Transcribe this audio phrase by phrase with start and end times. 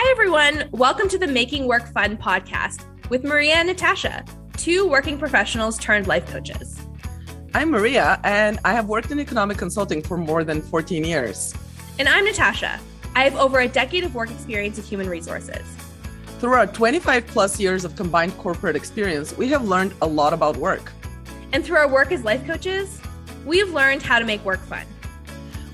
[0.00, 0.68] Hi, everyone.
[0.70, 4.24] Welcome to the Making Work Fun podcast with Maria and Natasha,
[4.56, 6.80] two working professionals turned life coaches.
[7.52, 11.52] I'm Maria, and I have worked in economic consulting for more than 14 years.
[11.98, 12.78] And I'm Natasha.
[13.16, 15.66] I have over a decade of work experience in human resources.
[16.38, 20.56] Through our 25 plus years of combined corporate experience, we have learned a lot about
[20.58, 20.92] work.
[21.52, 23.00] And through our work as life coaches,
[23.44, 24.86] we have learned how to make work fun.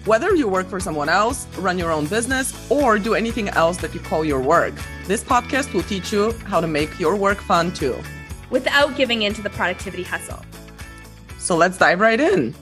[0.04, 3.94] Whether you work for someone else, run your own business, or do anything else that
[3.94, 4.74] you call your work,
[5.06, 7.96] this podcast will teach you how to make your work fun too.
[8.50, 10.44] Without giving in to the productivity hustle.
[11.38, 12.54] So let's dive right in.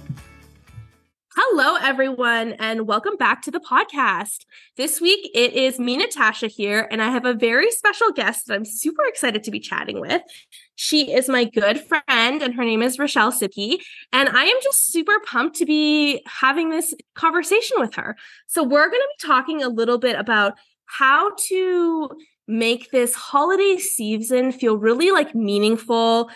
[1.45, 4.45] Hello, everyone, and welcome back to the podcast.
[4.77, 8.55] This week it is me, Natasha, here, and I have a very special guest that
[8.55, 10.23] I'm super excited to be chatting with.
[10.77, 13.82] She is my good friend, and her name is Rachelle Siebke.
[14.12, 18.16] And I am just super pumped to be having this conversation with her.
[18.46, 20.54] So, we're going to be talking a little bit about
[20.87, 22.09] how to
[22.46, 26.30] make this holiday season feel really like meaningful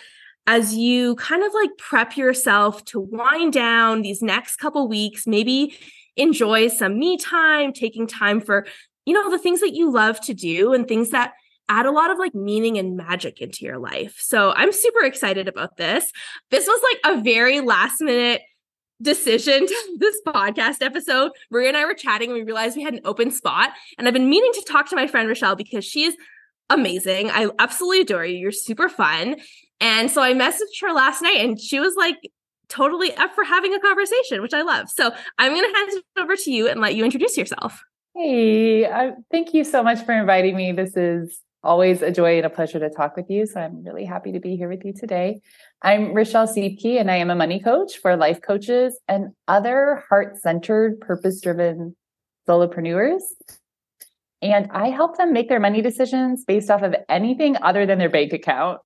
[0.47, 5.77] as you kind of like prep yourself to wind down these next couple weeks, maybe
[6.15, 8.65] enjoy some me time, taking time for,
[9.05, 11.33] you know, the things that you love to do and things that
[11.69, 14.15] add a lot of like meaning and magic into your life.
[14.19, 16.11] So I'm super excited about this.
[16.49, 18.41] This was like a very last minute
[19.01, 21.31] decision to this podcast episode.
[21.51, 23.71] Maria and I were chatting and we realized we had an open spot.
[23.97, 26.15] And I've been meaning to talk to my friend Rachelle because she's
[26.69, 27.29] amazing.
[27.31, 28.37] I absolutely adore you.
[28.37, 29.35] You're super fun.
[29.79, 32.17] And so I messaged her last night and she was like
[32.69, 34.89] totally up for having a conversation, which I love.
[34.89, 37.81] So I'm going to hand it over to you and let you introduce yourself.
[38.15, 40.71] Hey, uh, thank you so much for inviting me.
[40.71, 43.45] This is always a joy and a pleasure to talk with you.
[43.45, 45.41] So I'm really happy to be here with you today.
[45.81, 50.37] I'm Rachelle Siebke, and I am a money coach for life coaches and other heart
[50.37, 51.95] centered, purpose driven
[52.47, 53.21] solopreneurs.
[54.41, 58.09] And I help them make their money decisions based off of anything other than their
[58.09, 58.79] bank account.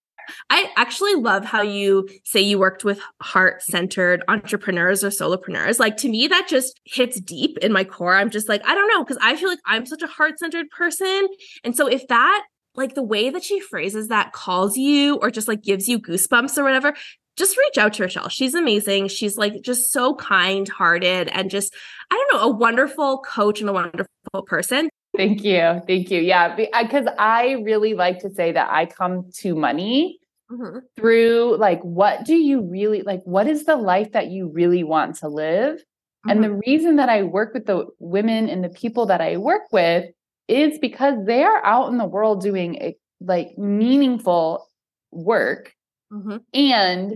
[0.50, 5.80] I actually love how you say you worked with heart centered entrepreneurs or solopreneurs.
[5.80, 8.16] Like to me, that just hits deep in my core.
[8.16, 10.70] I'm just like, I don't know, because I feel like I'm such a heart centered
[10.70, 11.28] person.
[11.64, 12.44] And so if that,
[12.76, 16.58] like the way that she phrases that calls you or just like gives you goosebumps
[16.58, 16.94] or whatever,
[17.36, 18.30] just reach out to Rachelle.
[18.30, 19.08] She's amazing.
[19.08, 21.74] She's like just so kind hearted and just,
[22.12, 24.08] I don't know, a wonderful coach and a wonderful
[24.46, 24.90] person.
[25.18, 25.82] Thank you.
[25.88, 26.22] Thank you.
[26.22, 26.56] Yeah.
[26.56, 30.20] Because I really like to say that I come to money
[30.52, 30.80] mm-hmm.
[30.98, 33.22] through like, what do you really like?
[33.24, 35.78] What is the life that you really want to live?
[35.78, 36.30] Mm-hmm.
[36.30, 39.64] And the reason that I work with the women and the people that I work
[39.72, 40.06] with
[40.48, 44.68] is because they are out in the world doing a, like meaningful
[45.12, 45.74] work.
[46.12, 46.38] Mm-hmm.
[46.54, 47.16] And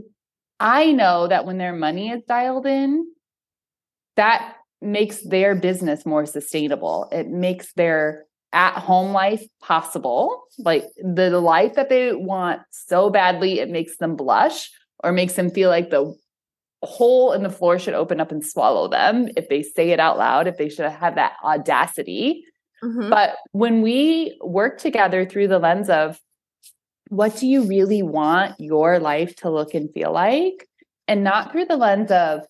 [0.59, 3.05] I know that when their money is dialed in,
[4.15, 7.09] that makes their business more sustainable.
[7.11, 13.59] It makes their at home life possible, like the life that they want so badly,
[13.59, 14.71] it makes them blush
[15.03, 16.15] or makes them feel like the
[16.83, 20.17] hole in the floor should open up and swallow them if they say it out
[20.17, 22.45] loud, if they should have that audacity.
[22.83, 23.09] Mm-hmm.
[23.09, 26.19] But when we work together through the lens of
[27.09, 30.67] what do you really want your life to look and feel like,
[31.07, 32.41] and not through the lens of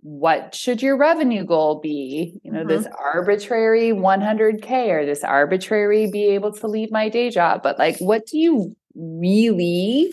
[0.00, 2.38] what should your revenue goal be?
[2.42, 2.68] You know, mm-hmm.
[2.68, 7.62] this arbitrary 100K or this arbitrary be able to leave my day job.
[7.62, 10.12] But like, what do you really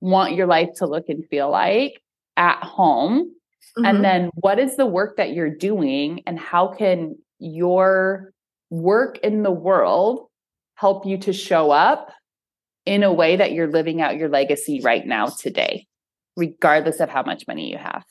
[0.00, 2.00] want your life to look and feel like
[2.36, 3.32] at home?
[3.78, 3.84] Mm-hmm.
[3.86, 8.32] And then what is the work that you're doing and how can your
[8.68, 10.28] work in the world
[10.74, 12.12] help you to show up
[12.84, 15.86] in a way that you're living out your legacy right now today,
[16.36, 18.04] regardless of how much money you have?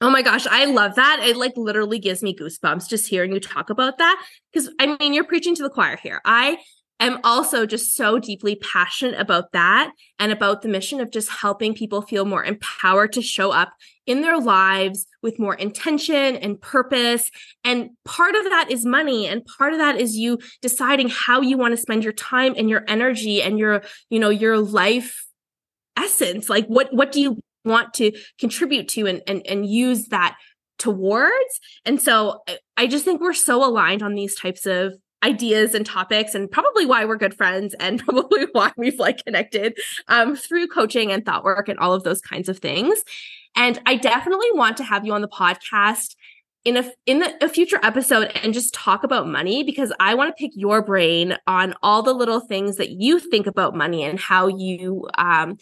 [0.00, 1.20] Oh my gosh, I love that.
[1.24, 4.24] It like literally gives me goosebumps just hearing you talk about that.
[4.52, 6.20] Because I mean, you're preaching to the choir here.
[6.24, 6.58] I
[7.00, 11.74] am also just so deeply passionate about that and about the mission of just helping
[11.74, 13.72] people feel more empowered to show up
[14.06, 17.30] in their lives with more intention and purpose.
[17.64, 19.26] And part of that is money.
[19.26, 22.70] And part of that is you deciding how you want to spend your time and
[22.70, 25.26] your energy and your, you know, your life
[25.96, 26.48] essence.
[26.48, 30.36] Like what, what do you want to contribute to and, and, and use that
[30.78, 31.60] towards.
[31.84, 32.42] And so
[32.76, 34.94] I just think we're so aligned on these types of
[35.24, 39.76] ideas and topics and probably why we're good friends and probably why we've like connected
[40.08, 43.02] um, through coaching and thought work and all of those kinds of things.
[43.56, 46.14] And I definitely want to have you on the podcast
[46.64, 50.40] in a in a future episode and just talk about money because I want to
[50.40, 54.48] pick your brain on all the little things that you think about money and how
[54.48, 55.56] you um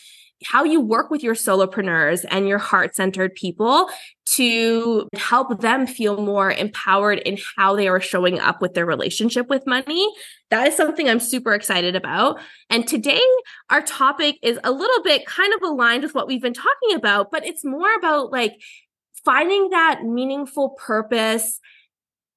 [0.45, 3.89] how you work with your solopreneurs and your heart-centered people
[4.27, 9.49] to help them feel more empowered in how they are showing up with their relationship
[9.49, 10.07] with money.
[10.51, 12.39] That is something I'm super excited about.
[12.69, 13.23] And today
[13.71, 17.31] our topic is a little bit kind of aligned with what we've been talking about,
[17.31, 18.53] but it's more about like
[19.27, 21.61] finding that meaningful purpose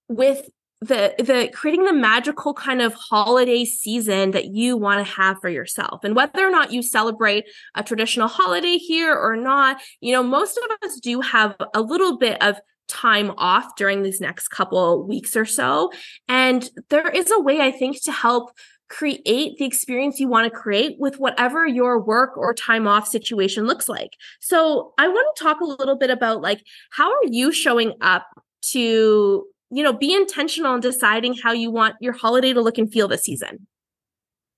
[0.10, 0.50] with
[0.82, 5.50] the the creating the magical kind of holiday season that you want to have for
[5.50, 6.04] yourself.
[6.04, 7.46] And whether or not you celebrate
[7.76, 12.18] a traditional holiday here or not you know most of us do have a little
[12.18, 15.92] bit of time off during these next couple weeks or so.
[16.28, 18.52] And there is a way i think to help
[18.90, 23.66] create the experience you want to create with whatever your work or time off situation
[23.66, 24.18] looks like.
[24.40, 28.26] So, I want to talk a little bit about like how are you showing up
[28.72, 32.92] to, you know, be intentional in deciding how you want your holiday to look and
[32.92, 33.68] feel this season?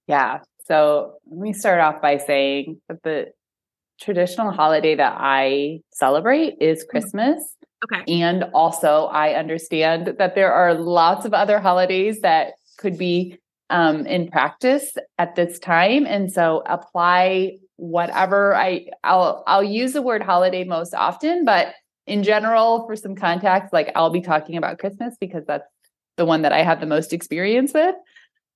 [0.07, 0.39] Yeah.
[0.65, 3.27] So, let me start off by saying that the
[3.99, 6.89] traditional holiday that I celebrate is mm-hmm.
[6.89, 7.55] Christmas.
[7.83, 8.21] Okay.
[8.21, 13.39] And also, I understand that there are lots of other holidays that could be
[13.71, 16.05] um, in practice at this time.
[16.05, 21.73] And so apply whatever I I'll I'll use the word holiday most often, but
[22.05, 25.67] in general, for some context, like I'll be talking about Christmas because that's
[26.17, 27.95] the one that I have the most experience with.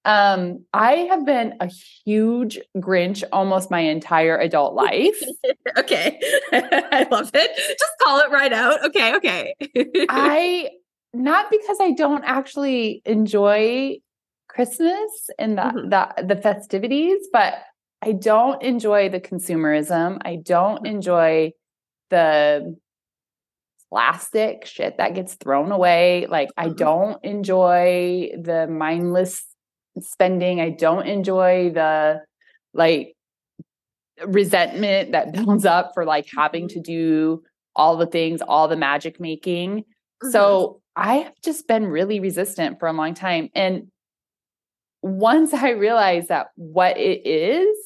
[0.03, 1.67] Um, I have been a
[2.05, 5.19] huge Grinch almost my entire adult life.
[5.77, 6.19] okay.
[6.51, 7.77] I love it.
[7.79, 8.85] Just call it right out.
[8.85, 9.55] Okay, okay.
[10.09, 10.69] I
[11.13, 13.97] not because I don't actually enjoy
[14.55, 15.89] Christmas and the, mm-hmm.
[15.89, 17.55] the the festivities, but
[18.01, 20.19] I don't enjoy the consumerism.
[20.23, 20.95] I don't mm-hmm.
[20.95, 21.51] enjoy
[22.09, 22.77] the
[23.91, 26.27] plastic shit that gets thrown away.
[26.27, 26.75] Like I mm-hmm.
[26.75, 29.45] don't enjoy the mindless
[29.99, 30.61] spending.
[30.61, 32.21] I don't enjoy the
[32.73, 33.13] like
[34.25, 36.75] resentment that builds up for like having mm-hmm.
[36.75, 37.43] to do
[37.75, 39.79] all the things, all the magic making.
[39.79, 40.31] Mm-hmm.
[40.31, 43.49] So I have just been really resistant for a long time.
[43.53, 43.91] And
[45.05, 47.77] once I realized that what it is,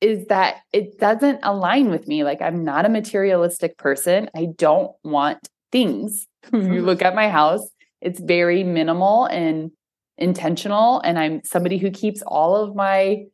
[0.00, 2.24] is that it doesn't align with me.
[2.24, 4.30] Like, I'm not a materialistic person.
[4.34, 6.26] I don't want things.
[6.52, 6.86] you mm-hmm.
[6.86, 7.68] look at my house,
[8.00, 9.70] it's very minimal and
[10.16, 11.00] intentional.
[11.00, 13.24] And I'm somebody who keeps all of my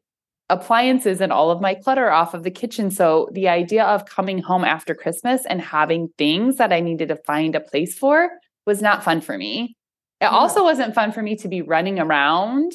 [0.50, 2.90] appliances and all of my clutter off of the kitchen.
[2.90, 7.16] So the idea of coming home after Christmas and having things that I needed to
[7.24, 8.30] find a place for
[8.66, 9.76] was not fun for me.
[10.20, 12.72] It also wasn't fun for me to be running around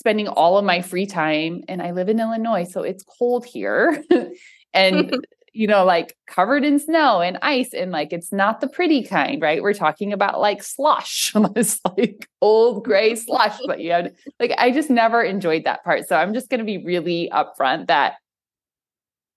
[0.00, 4.02] spending all of my free time and I live in Illinois so it's cold here
[4.74, 5.14] and
[5.52, 9.42] you know like covered in snow and ice and like it's not the pretty kind
[9.42, 9.62] right?
[9.62, 14.70] We're talking about like slush it's like old gray slush but you had like I
[14.70, 18.14] just never enjoyed that part so I'm just going to be really upfront that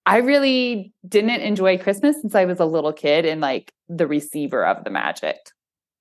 [0.06, 4.64] I really didn't enjoy Christmas since I was a little kid and like the receiver
[4.64, 5.36] of the magic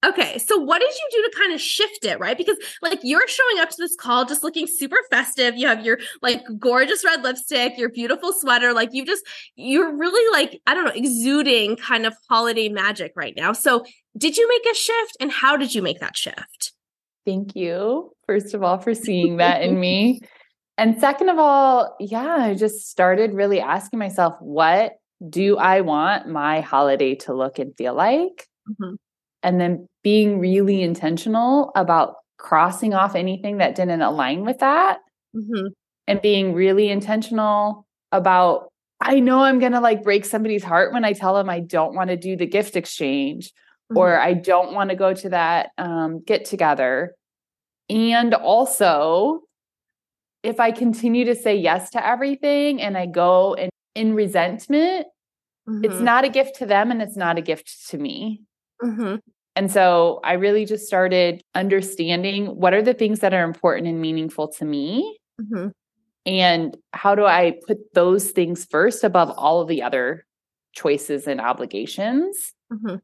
[0.04, 2.38] Okay, so what did you do to kind of shift it, right?
[2.38, 5.56] Because like you're showing up to this call just looking super festive.
[5.56, 9.24] You have your like gorgeous red lipstick, your beautiful sweater, like you just
[9.56, 13.54] you're really like I don't know, exuding kind of holiday magic right now.
[13.54, 13.86] So,
[14.18, 16.74] did you make a shift and how did you make that shift?
[17.26, 18.12] Thank you.
[18.28, 20.22] First of all for seeing that in me.
[20.76, 24.94] And second of all, yeah, I just started really asking myself what
[25.30, 28.48] do I want my holiday to look and feel like?
[28.68, 28.96] Mm-hmm
[29.44, 35.00] and then being really intentional about crossing off anything that didn't align with that
[35.36, 35.68] mm-hmm.
[36.08, 38.70] and being really intentional about
[39.00, 41.96] i know i'm going to like break somebody's heart when i tell them i don't
[41.96, 43.98] want to do the gift exchange mm-hmm.
[43.98, 47.14] or i don't want to go to that um, get together
[47.90, 49.42] and also
[50.42, 55.06] if i continue to say yes to everything and i go in, in resentment
[55.70, 55.86] mm-hmm.
[55.86, 58.42] it's not a gift to them and it's not a gift to me
[58.84, 59.16] Mm-hmm.
[59.56, 64.02] And so I really just started understanding what are the things that are important and
[64.02, 65.18] meaningful to me.
[65.40, 65.68] Mm-hmm.
[66.26, 70.26] And how do I put those things first above all of the other
[70.74, 72.54] choices and obligations?
[72.72, 72.96] Mm-hmm.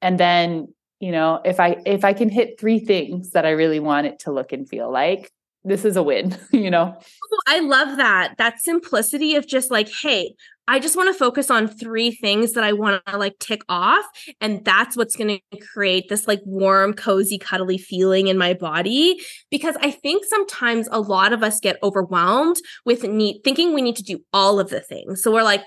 [0.00, 0.68] And then,
[1.00, 4.20] you know, if I if I can hit three things that I really want it
[4.20, 5.30] to look and feel like,
[5.64, 6.94] this is a win, you know?
[6.98, 8.34] Oh, I love that.
[8.38, 10.34] That simplicity of just like, hey,
[10.70, 14.04] I just want to focus on three things that I want to like tick off.
[14.40, 19.18] And that's what's going to create this like warm, cozy, cuddly feeling in my body.
[19.50, 23.96] Because I think sometimes a lot of us get overwhelmed with need thinking we need
[23.96, 25.22] to do all of the things.
[25.22, 25.64] So we're like,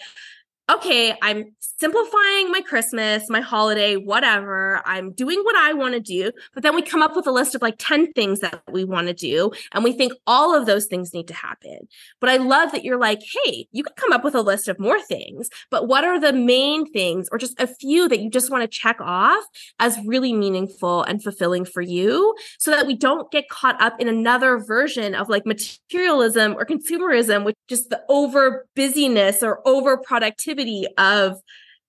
[0.71, 1.45] okay, I'm
[1.81, 4.83] simplifying my Christmas, my holiday, whatever.
[4.85, 6.31] I'm doing what I want to do.
[6.53, 9.07] But then we come up with a list of like 10 things that we want
[9.07, 9.51] to do.
[9.73, 11.87] And we think all of those things need to happen.
[12.19, 14.79] But I love that you're like, hey, you can come up with a list of
[14.79, 15.49] more things.
[15.71, 18.67] But what are the main things or just a few that you just want to
[18.67, 19.43] check off
[19.79, 24.07] as really meaningful and fulfilling for you so that we don't get caught up in
[24.07, 30.85] another version of like materialism or consumerism, which just the over busyness or over productivity
[30.99, 31.41] of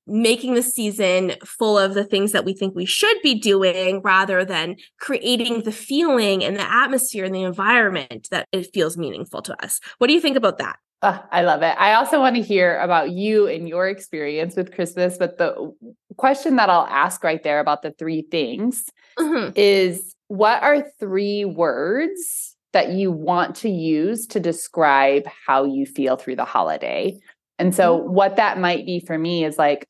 [0.07, 4.45] making the season full of the things that we think we should be doing rather
[4.45, 9.65] than creating the feeling and the atmosphere and the environment that it feels meaningful to
[9.65, 9.81] us.
[9.99, 10.77] What do you think about that?
[11.05, 11.75] Oh, I love it.
[11.79, 15.19] I also want to hear about you and your experience with Christmas.
[15.19, 15.75] But the
[16.17, 18.85] question that I'll ask right there about the three things
[19.19, 19.51] mm-hmm.
[19.57, 26.17] is what are three words that you want to use to describe how you feel
[26.17, 27.19] through the holiday?
[27.59, 28.13] And so, mm-hmm.
[28.13, 29.87] what that might be for me is like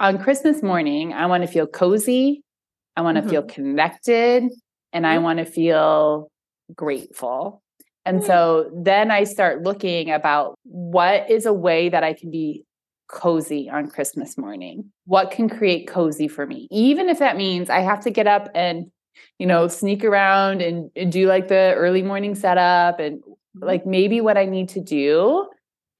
[0.00, 2.42] on Christmas morning, I want to feel cozy,
[2.96, 3.30] I want to mm-hmm.
[3.30, 4.44] feel connected,
[4.92, 6.30] and I want to feel
[6.74, 7.62] grateful.
[8.04, 8.26] And mm-hmm.
[8.26, 12.64] so then I start looking about what is a way that I can be
[13.08, 14.90] cozy on Christmas morning?
[15.06, 16.68] What can create cozy for me?
[16.70, 18.90] Even if that means I have to get up and,
[19.38, 23.64] you know, sneak around and, and do like the early morning setup and mm-hmm.
[23.64, 25.48] like maybe what I need to do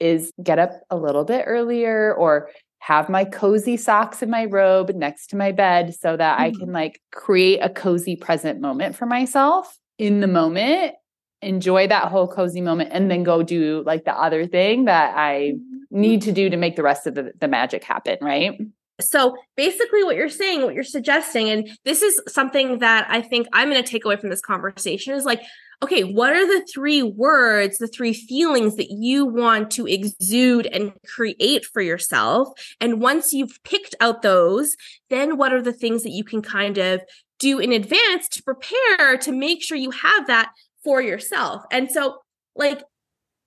[0.00, 2.50] is get up a little bit earlier or
[2.84, 6.42] have my cozy socks in my robe next to my bed so that mm-hmm.
[6.42, 10.92] I can like create a cozy present moment for myself in the moment,
[11.40, 15.54] enjoy that whole cozy moment, and then go do like the other thing that I
[15.90, 18.60] need to do to make the rest of the, the magic happen, right?
[19.00, 23.46] So basically, what you're saying, what you're suggesting, and this is something that I think
[23.54, 25.40] I'm going to take away from this conversation is like,
[25.82, 30.92] okay, what are the three words, the three feelings that you want to exude and
[31.06, 32.48] create for yourself?
[32.80, 34.76] And once you've picked out those,
[35.10, 37.00] then what are the things that you can kind of
[37.38, 40.52] do in advance to prepare to make sure you have that
[40.82, 41.62] for yourself?
[41.70, 42.18] And so,
[42.54, 42.82] like,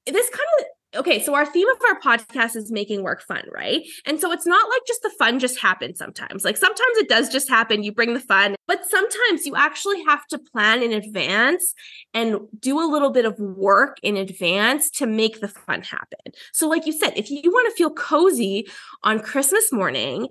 [0.05, 0.65] this kind of
[0.95, 3.81] okay, so our theme of our podcast is making work fun, right?
[4.05, 6.45] And so it's not like just the fun just happens sometimes.
[6.45, 10.25] Like sometimes it does just happen, you bring the fun, but sometimes you actually have
[10.27, 11.73] to plan in advance
[12.13, 16.33] and do a little bit of work in advance to make the fun happen.
[16.53, 18.67] So, like you said, if you want to feel cozy
[19.03, 20.27] on Christmas morning,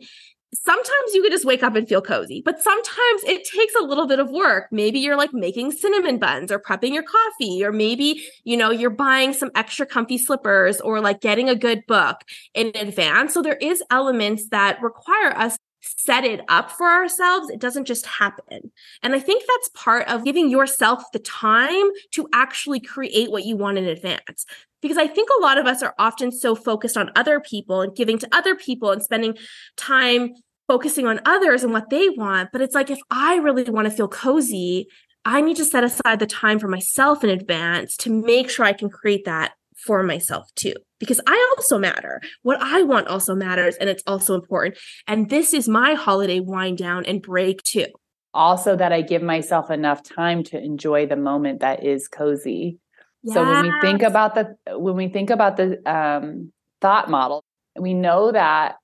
[0.55, 4.07] sometimes you could just wake up and feel cozy, but sometimes it takes a little
[4.07, 4.67] bit of work.
[4.71, 8.91] Maybe you're like making cinnamon buns or prepping your coffee, or maybe, you know, you're
[8.91, 12.23] buying some extra comfy slippers or like getting a good book
[12.55, 13.35] in advance.
[13.35, 15.59] So there is elements that require us
[15.97, 17.51] set it up for ourselves.
[17.51, 18.71] It doesn't just happen.
[19.03, 23.57] And I think that's part of giving yourself the time to actually create what you
[23.57, 24.47] want in advance.
[24.83, 27.95] Because I think a lot of us are often so focused on other people and
[27.95, 29.37] giving to other people and spending
[29.77, 30.35] time
[30.69, 32.51] focusing on others and what they want.
[32.53, 34.89] But it's like, if I really want to feel cozy,
[35.25, 38.73] I need to set aside the time for myself in advance to make sure I
[38.73, 40.75] can create that for myself too.
[40.99, 42.21] Because I also matter.
[42.43, 44.79] What I want also matters and it's also important.
[45.07, 47.87] And this is my holiday wind down and break too.
[48.33, 52.79] Also, that I give myself enough time to enjoy the moment that is cozy.
[53.23, 53.35] Yes.
[53.35, 56.53] So when we think about the when we think about the um,
[56.83, 57.43] thought model,
[57.79, 58.77] we know that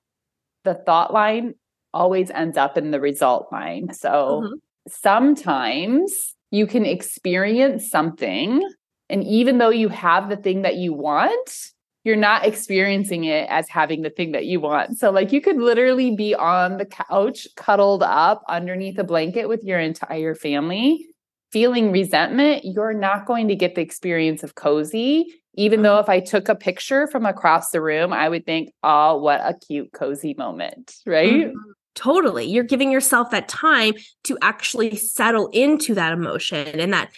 [0.63, 1.53] the thought line
[1.93, 3.93] always ends up in the result line.
[3.93, 4.53] So mm-hmm.
[4.87, 8.67] sometimes you can experience something,
[9.13, 11.69] and even though you have the thing that you want,
[12.03, 14.97] you're not experiencing it as having the thing that you want.
[14.97, 19.63] So, like, you could literally be on the couch, cuddled up underneath a blanket with
[19.63, 21.05] your entire family,
[21.51, 22.65] feeling resentment.
[22.65, 25.31] You're not going to get the experience of cozy.
[25.53, 29.19] Even though if I took a picture from across the room, I would think, oh,
[29.19, 31.31] what a cute, cozy moment, right?
[31.31, 31.71] Mm-hmm.
[31.93, 32.45] Totally.
[32.45, 33.93] You're giving yourself that time
[34.23, 37.11] to actually settle into that emotion and that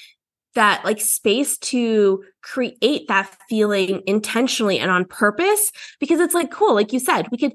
[0.55, 6.73] that like space to create that feeling intentionally and on purpose because it's like cool
[6.73, 7.53] like you said we could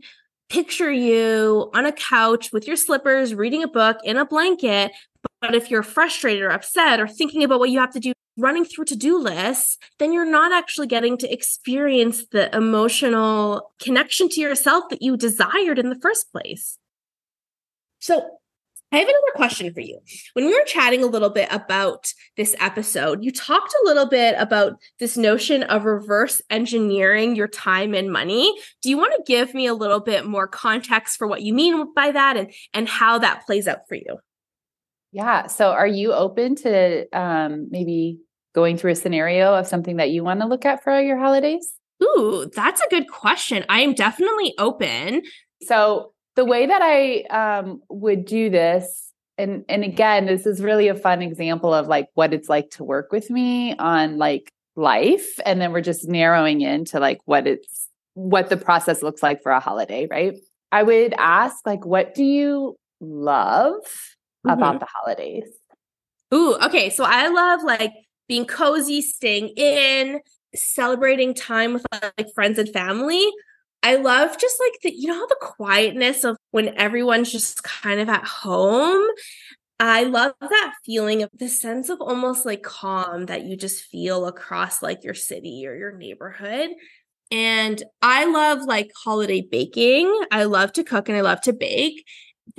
[0.48, 4.92] picture you on a couch with your slippers reading a book in a blanket
[5.40, 8.64] but if you're frustrated or upset or thinking about what you have to do running
[8.64, 14.84] through to-do lists then you're not actually getting to experience the emotional connection to yourself
[14.90, 16.78] that you desired in the first place.
[18.00, 18.39] So
[18.92, 20.00] I have another question for you.
[20.32, 24.34] When we were chatting a little bit about this episode, you talked a little bit
[24.38, 28.52] about this notion of reverse engineering your time and money.
[28.82, 31.94] Do you want to give me a little bit more context for what you mean
[31.94, 34.18] by that and, and how that plays out for you?
[35.12, 35.46] Yeah.
[35.46, 38.18] So are you open to um, maybe
[38.54, 41.72] going through a scenario of something that you want to look at for your holidays?
[42.02, 43.64] Ooh, that's a good question.
[43.68, 45.22] I am definitely open.
[45.62, 47.22] So the way that I
[47.58, 52.08] um, would do this, and and again, this is really a fun example of like
[52.14, 56.60] what it's like to work with me on like life, and then we're just narrowing
[56.60, 60.34] into like what it's what the process looks like for a holiday, right?
[60.72, 63.82] I would ask like, what do you love
[64.46, 64.50] mm-hmm.
[64.50, 65.48] about the holidays?
[66.32, 66.90] Ooh, okay.
[66.90, 67.92] So I love like
[68.28, 70.20] being cozy, staying in,
[70.54, 73.26] celebrating time with like friends and family.
[73.82, 78.08] I love just like the, you know, the quietness of when everyone's just kind of
[78.08, 79.06] at home.
[79.78, 84.26] I love that feeling of the sense of almost like calm that you just feel
[84.26, 86.70] across like your city or your neighborhood.
[87.30, 90.14] And I love like holiday baking.
[90.30, 92.04] I love to cook and I love to bake,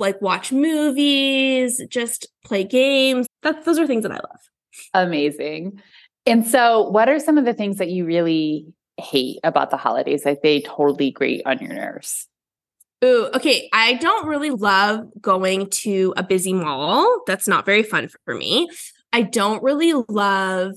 [0.00, 3.28] like watch movies, just play games.
[3.42, 4.40] That those are things that I love.
[4.94, 5.80] Amazing.
[6.26, 8.66] And so, what are some of the things that you really
[9.02, 10.24] hate about the holidays?
[10.24, 12.28] Like they totally grate on your nerves.
[13.04, 13.68] Ooh, okay.
[13.72, 17.22] I don't really love going to a busy mall.
[17.26, 18.68] That's not very fun for me.
[19.12, 20.74] I don't really love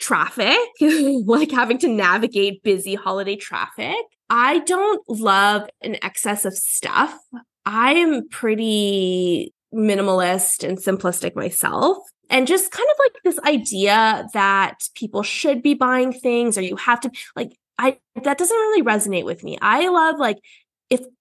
[0.00, 3.96] traffic, like having to navigate busy holiday traffic.
[4.28, 7.16] I don't love an excess of stuff.
[7.64, 11.98] I am pretty minimalist and simplistic myself.
[12.30, 16.76] And just kind of like this idea that people should be buying things or you
[16.76, 19.58] have to like I that doesn't really resonate with me.
[19.60, 20.38] I love like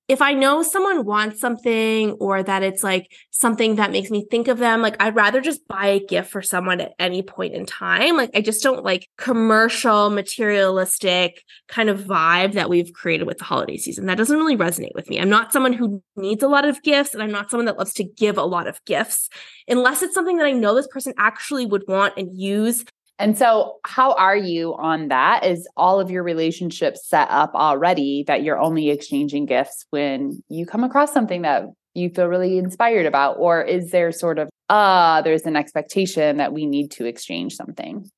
[0.10, 4.50] if I know someone wants something or that it's like something that makes me think
[4.50, 7.66] of them, like I'd rather just buy a gift for someone at any point in
[7.66, 8.18] time.
[8.18, 13.46] Like I just don't like commercial, materialistic kind of vibe that we've created with the
[13.46, 14.08] holiday season.
[14.08, 15.22] That doesn't really resonate with me.
[15.22, 17.94] I'm not someone who needs a lot of gifts and I'm not someone that loves
[17.94, 19.30] to give a lot of gifts
[19.70, 22.84] unless it's something that I know this person actually would want and use
[23.20, 25.46] and so, how are you on that?
[25.46, 30.66] Is all of your relationships set up already that you're only exchanging gifts when you
[30.66, 33.38] come across something that you feel really inspired about?
[33.38, 37.56] Or is there sort of, ah, uh, there's an expectation that we need to exchange
[37.56, 38.10] something?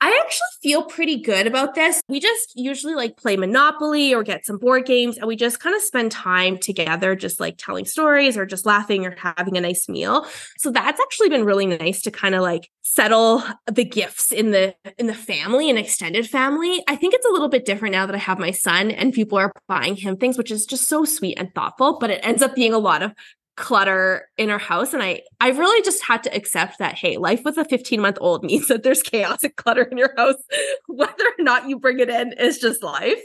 [0.00, 2.00] I actually feel pretty good about this.
[2.08, 5.74] We just usually like play Monopoly or get some board games and we just kind
[5.74, 9.88] of spend time together, just like telling stories or just laughing or having a nice
[9.88, 10.26] meal.
[10.58, 14.74] So that's actually been really nice to kind of like settle the gifts in the
[14.98, 16.82] in the family and extended family.
[16.86, 19.36] I think it's a little bit different now that I have my son and people
[19.36, 22.54] are buying him things, which is just so sweet and thoughtful, but it ends up
[22.54, 23.12] being a lot of
[23.58, 24.94] clutter in our house.
[24.94, 28.16] And i i really just had to accept that hey life with a 15 month
[28.20, 30.36] old means that there's chaos and clutter in your house.
[30.86, 33.20] Whether or not you bring it in is just life.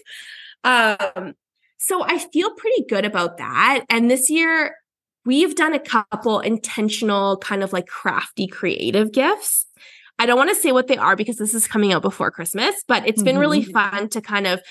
[0.63, 1.35] Um
[1.77, 3.85] so i feel pretty good about that.
[3.89, 4.75] And this year
[5.25, 9.67] we've done a couple intentional kind of like crafty creative gifts.
[10.19, 12.75] I don't want to say what they are because this is coming out before Christmas,
[12.87, 13.41] but it's been mm-hmm.
[13.41, 14.61] really fun to kind of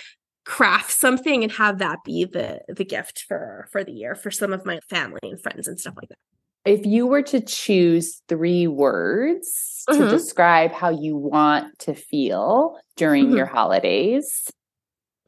[0.45, 4.53] craft something and have that be the the gift for for the year for some
[4.53, 6.19] of my family and friends and stuff like that
[6.65, 10.01] if you were to choose three words mm-hmm.
[10.01, 13.37] to describe how you want to feel during mm-hmm.
[13.37, 14.51] your holidays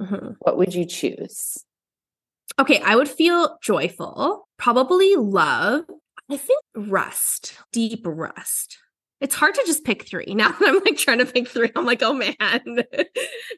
[0.01, 0.33] mm-hmm.
[0.41, 1.65] what would you choose
[2.59, 5.85] okay i would feel joyful probably love
[6.29, 8.79] i think rust deep rust
[9.21, 11.85] it's hard to just pick three now that i'm like trying to pick three i'm
[11.85, 12.35] like oh man
[12.77, 13.09] but,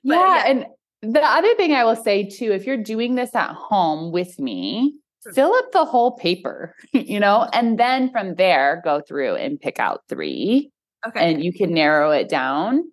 [0.03, 0.67] yeah, yeah and
[1.13, 4.95] the other thing I will say too, if you're doing this at home with me,
[5.25, 5.33] hmm.
[5.33, 9.79] fill up the whole paper, you know, and then from there go through and pick
[9.79, 10.71] out three.
[11.07, 11.33] Okay.
[11.33, 12.85] And you can narrow it down.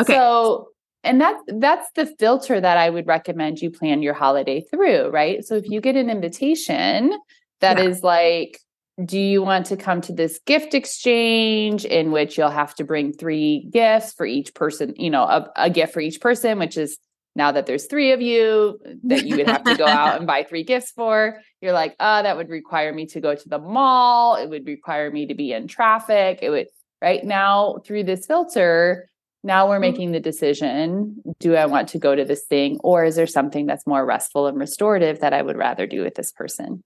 [0.00, 0.12] Okay.
[0.12, 0.68] So
[1.04, 5.44] and that's that's the filter that I would recommend you plan your holiday through, right?
[5.44, 7.18] So if you get an invitation
[7.60, 7.84] that yeah.
[7.84, 8.60] is like
[9.04, 13.12] do you want to come to this gift exchange in which you'll have to bring
[13.12, 16.96] three gifts for each person, you know, a, a gift for each person, which is
[17.36, 20.42] now that there's three of you that you would have to go out and buy
[20.42, 24.36] three gifts for you're like oh that would require me to go to the mall
[24.36, 26.66] it would require me to be in traffic it would
[27.00, 29.08] right now through this filter
[29.44, 29.82] now we're mm-hmm.
[29.82, 33.66] making the decision do i want to go to this thing or is there something
[33.66, 36.82] that's more restful and restorative that i would rather do with this person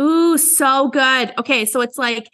[0.00, 1.34] Ooh, so good.
[1.38, 2.28] Okay, so it's like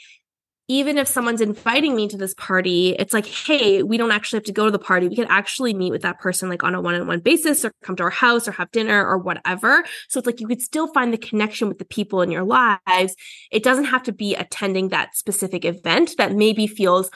[0.68, 4.44] even if someone's inviting me to this party, it's like, hey, we don't actually have
[4.44, 5.08] to go to the party.
[5.08, 8.02] We can actually meet with that person like on a one-on-one basis or come to
[8.02, 9.82] our house or have dinner or whatever.
[10.08, 13.16] So it's like you could still find the connection with the people in your lives.
[13.50, 17.10] It doesn't have to be attending that specific event that maybe feels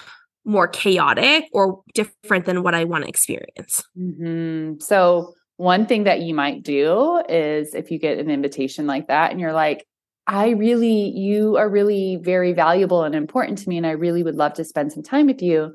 [0.46, 3.84] more chaotic or different than what I want to experience.
[3.98, 4.80] Mm-hmm.
[4.80, 9.30] So one thing that you might do is if you get an invitation like that
[9.30, 9.86] and you're like,
[10.26, 13.76] I really, you are really very valuable and important to me.
[13.76, 15.74] And I really would love to spend some time with you.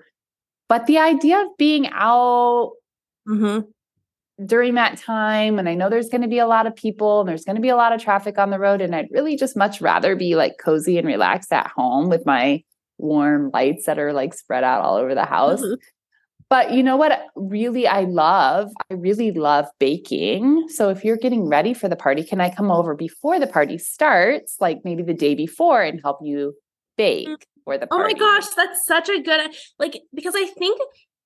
[0.69, 2.71] But the idea of being out
[3.27, 3.61] mm-hmm.
[4.45, 7.29] during that time and I know there's going to be a lot of people and
[7.29, 9.55] there's going to be a lot of traffic on the road and I'd really just
[9.55, 12.63] much rather be like cozy and relaxed at home with my
[12.97, 15.61] warm lights that are like spread out all over the house.
[15.61, 15.75] Mm-hmm.
[16.49, 18.71] But you know what really I love?
[18.89, 20.69] I really love baking.
[20.69, 23.77] So if you're getting ready for the party, can I come over before the party
[23.77, 26.53] starts, like maybe the day before and help you
[26.97, 27.37] bake mm.
[27.65, 28.01] for the party?
[28.01, 30.79] Oh my gosh, that's such a good like because I think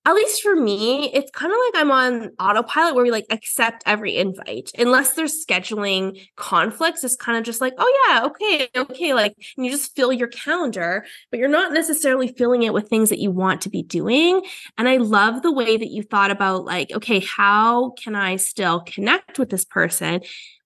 [0.03, 3.83] at least for me, it's kind of like I'm on autopilot where we like accept
[3.85, 7.03] every invite unless there's scheduling conflicts.
[7.03, 9.13] It's kind of just like, oh, yeah, okay, okay.
[9.13, 13.19] Like, you just fill your calendar, but you're not necessarily filling it with things that
[13.19, 14.41] you want to be doing.
[14.75, 18.79] And I love the way that you thought about, like, okay, how can I still
[18.81, 20.21] connect with this person,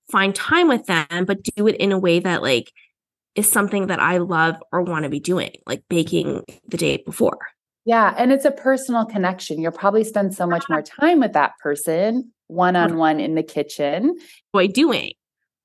[0.09, 2.71] find time with them, but do it in a way that, like,
[3.35, 7.39] is something that I love or want to be doing, like baking the day before.
[7.85, 8.15] Yeah.
[8.17, 9.61] And it's a personal connection.
[9.61, 13.43] You'll probably spend so much more time with that person one on one in the
[13.43, 14.15] kitchen.
[14.51, 15.13] Boy, doing.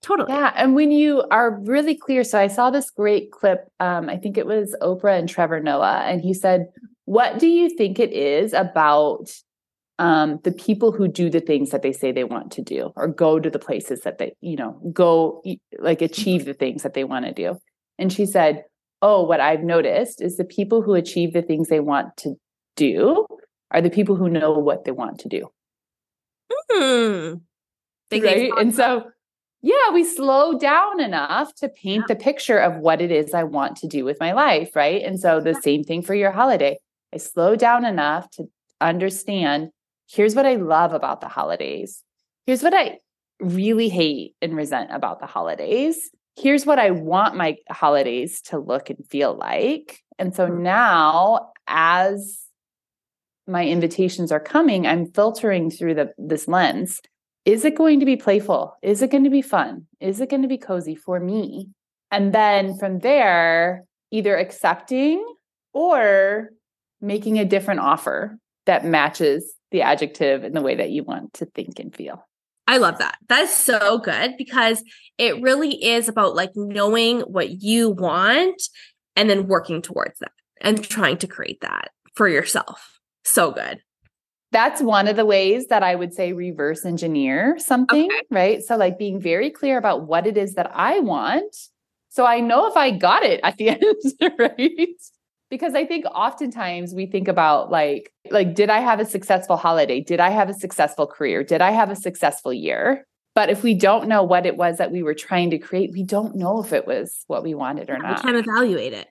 [0.03, 0.33] Totally.
[0.33, 0.53] Yeah.
[0.57, 3.69] And when you are really clear, so I saw this great clip.
[3.81, 6.69] Um, I think it was Oprah and Trevor Noah, and he said,
[7.05, 9.31] What do you think it is about
[9.99, 13.09] um, the people who do the things that they say they want to do or
[13.09, 15.43] go to the places that they, you know, go
[15.79, 17.59] like achieve the things that they want to do?
[17.99, 18.65] And she said,
[19.03, 22.35] oh, what I've noticed is the people who achieve the things they want to
[22.77, 23.27] do
[23.71, 25.49] are the people who know what they want to do.
[26.71, 27.35] Hmm.
[28.13, 28.51] right.
[28.59, 29.05] And so,
[29.63, 32.15] yeah, we slow down enough to paint yeah.
[32.15, 34.75] the picture of what it is I want to do with my life.
[34.75, 35.03] Right.
[35.03, 36.79] And so, the same thing for your holiday.
[37.15, 38.49] I slow down enough to
[38.81, 39.71] understand
[40.09, 42.03] here's what I love about the holidays.
[42.47, 42.99] Here's what I
[43.41, 48.91] really hate and resent about the holidays here's what I want my holidays to look
[48.91, 50.03] and feel like.
[50.19, 50.63] And so mm-hmm.
[50.63, 52.41] now, as
[53.47, 57.01] my invitations are coming, I'm filtering through the, this lens.
[57.45, 58.77] Is it going to be playful?
[58.83, 59.87] Is it going to be fun?
[59.99, 61.69] Is it going to be cozy for me?
[62.11, 65.25] And then from there, either accepting
[65.73, 66.51] or
[67.01, 71.47] making a different offer that matches the adjective in the way that you want to
[71.47, 72.27] think and feel.
[72.71, 73.19] I love that.
[73.29, 74.85] That's so good because
[75.19, 78.63] it really is about like knowing what you want
[79.17, 80.31] and then working towards that
[80.61, 83.01] and trying to create that for yourself.
[83.25, 83.81] So good.
[84.53, 88.23] That's one of the ways that I would say reverse engineer something, okay.
[88.31, 88.63] right?
[88.63, 91.57] So, like being very clear about what it is that I want.
[92.11, 93.69] So I know if I got it at the
[94.21, 94.89] end, right?
[95.51, 100.01] Because i think oftentimes we think about like like did i have a successful holiday
[100.01, 103.75] did i have a successful career did i have a successful year but if we
[103.75, 106.73] don't know what it was that we were trying to create we don't know if
[106.73, 109.09] it was what we wanted or not we can't evaluate it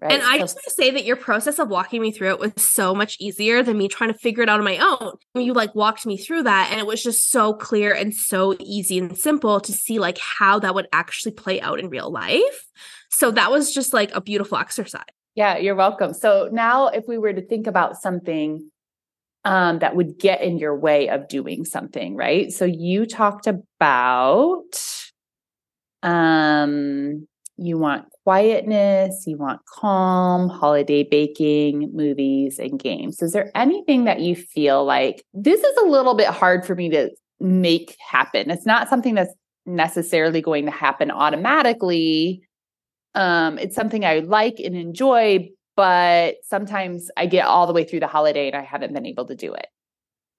[0.00, 0.12] Right.
[0.12, 2.52] And I just want to say that your process of walking me through it was
[2.56, 5.12] so much easier than me trying to figure it out on my own.
[5.34, 8.98] You like walked me through that and it was just so clear and so easy
[8.98, 12.66] and simple to see like how that would actually play out in real life.
[13.10, 15.04] So that was just like a beautiful exercise.
[15.40, 16.12] Yeah, you're welcome.
[16.12, 18.70] So now, if we were to think about something
[19.46, 22.52] um, that would get in your way of doing something, right?
[22.52, 24.60] So you talked about
[26.02, 27.26] um,
[27.56, 33.22] you want quietness, you want calm, holiday baking, movies, and games.
[33.22, 36.90] Is there anything that you feel like this is a little bit hard for me
[36.90, 37.08] to
[37.40, 38.50] make happen?
[38.50, 39.32] It's not something that's
[39.64, 42.42] necessarily going to happen automatically
[43.14, 48.00] um, it's something I like and enjoy, but sometimes I get all the way through
[48.00, 49.66] the holiday and I haven't been able to do it.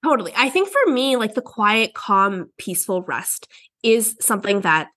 [0.04, 0.32] Totally.
[0.36, 3.48] I think for me, like the quiet, calm, peaceful rest
[3.82, 4.88] is something that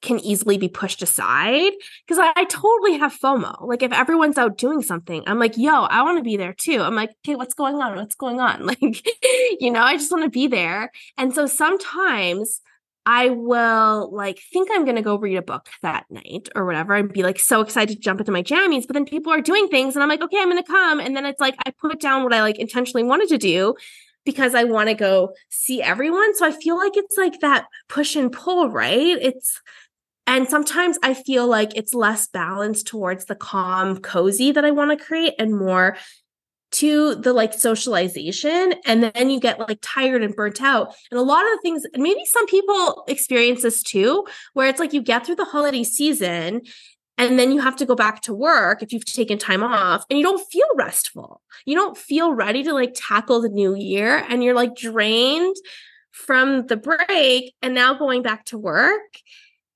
[0.00, 1.72] can easily be pushed aside
[2.06, 3.66] because I, I, totally have FOMO.
[3.66, 6.82] Like if everyone's out doing something, I'm like, yo, I want to be there too.
[6.82, 7.96] I'm like, okay, what's going on?
[7.96, 8.66] What's going on?
[8.66, 8.80] Like,
[9.60, 10.92] you know, I just want to be there.
[11.16, 12.60] And so sometimes
[13.06, 17.12] I will like think I'm gonna go read a book that night or whatever and
[17.12, 18.86] be like so excited to jump into my jammies.
[18.86, 21.00] But then people are doing things and I'm like, okay, I'm gonna come.
[21.00, 23.74] And then it's like I put down what I like intentionally wanted to do
[24.24, 26.36] because I want to go see everyone.
[26.36, 29.16] So I feel like it's like that push and pull, right?
[29.20, 29.60] It's
[30.26, 34.90] and sometimes I feel like it's less balanced towards the calm, cozy that I want
[34.90, 35.96] to create and more
[36.70, 40.94] to the like socialization and then you get like tired and burnt out.
[41.10, 44.80] And a lot of the things and maybe some people experience this too where it's
[44.80, 46.62] like you get through the holiday season
[47.16, 50.18] and then you have to go back to work if you've taken time off and
[50.18, 51.40] you don't feel restful.
[51.64, 55.56] You don't feel ready to like tackle the new year and you're like drained
[56.12, 59.18] from the break and now going back to work.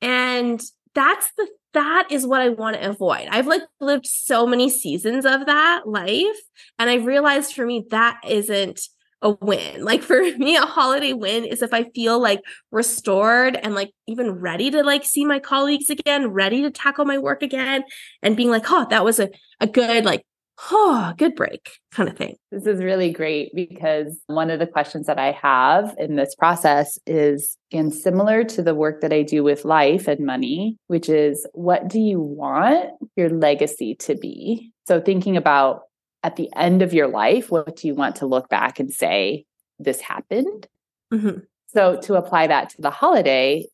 [0.01, 0.63] And
[0.95, 3.29] that's the that is what I want to avoid.
[3.31, 6.37] I've like lived so many seasons of that life.
[6.79, 8.81] And I realized for me, that isn't
[9.23, 9.85] a win.
[9.93, 14.33] Like for me, a holiday win is if I feel like restored and like even
[14.33, 17.85] ready to like see my colleagues again, ready to tackle my work again,
[18.23, 19.31] and being like, oh, that was a,
[19.61, 20.25] a good like
[20.71, 22.37] oh, good break kind of thing.
[22.51, 26.99] This is really great because one of the questions that I have in this process
[27.07, 31.47] is, and similar to the work that I do with life and money, which is
[31.53, 34.73] what do you want your legacy to be?
[34.87, 35.83] So thinking about
[36.23, 39.45] at the end of your life, what do you want to look back and say,
[39.79, 40.69] this happened?
[41.13, 41.41] Mm-hmm.
[41.69, 43.67] So to apply that to the holiday,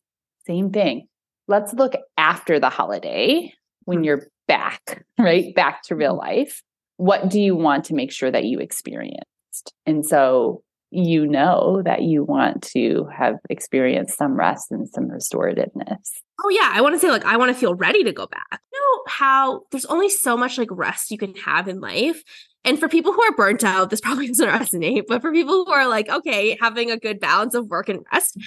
[0.47, 1.07] same thing.
[1.47, 4.05] Let's look after the holiday when mm-hmm.
[4.05, 5.53] you're back, right?
[5.53, 6.19] Back to real mm-hmm.
[6.19, 6.63] life
[6.99, 9.73] what do you want to make sure that you experienced?
[9.85, 16.09] And so you know that you want to have experienced some rest and some restorativeness.
[16.43, 18.59] Oh yeah, I want to say like I want to feel ready to go back.
[18.73, 22.21] You know how there's only so much like rest you can have in life.
[22.65, 25.71] And for people who are burnt out, this probably doesn't resonate, but for people who
[25.71, 28.37] are like, okay, having a good balance of work and rest,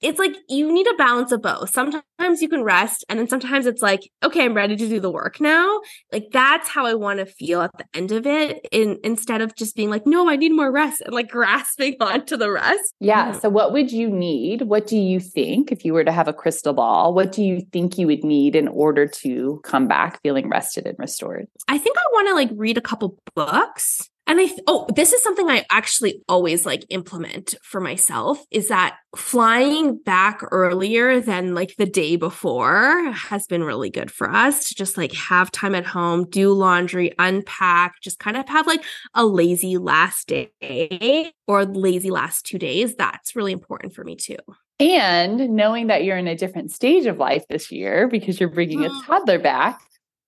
[0.00, 1.72] it's like you need a balance of both.
[1.72, 5.10] Sometimes you can rest, and then sometimes it's like, okay, I'm ready to do the
[5.10, 5.80] work now.
[6.12, 9.54] Like that's how I want to feel at the end of it, in instead of
[9.54, 12.94] just being like, no, I need more rest and like grasping onto the rest.
[13.00, 13.32] Yeah.
[13.32, 14.62] So what would you need?
[14.62, 17.14] What do you think if you were to have a crystal ball?
[17.14, 20.98] What do you think you would need in order to come back feeling rested and
[20.98, 21.46] restored?
[21.68, 25.12] I think I want to like read a couple books and I, th- oh, this
[25.12, 31.52] is something I actually always like implement for myself is that flying back earlier than
[31.52, 35.74] like the day before has been really good for us to just like have time
[35.74, 41.64] at home, do laundry, unpack, just kind of have like a lazy last day or
[41.64, 42.94] lazy last two days.
[42.94, 44.38] That's really important for me too.
[44.78, 48.84] And knowing that you're in a different stage of life this year because you're bringing
[48.84, 49.06] a mm.
[49.06, 49.80] toddler back,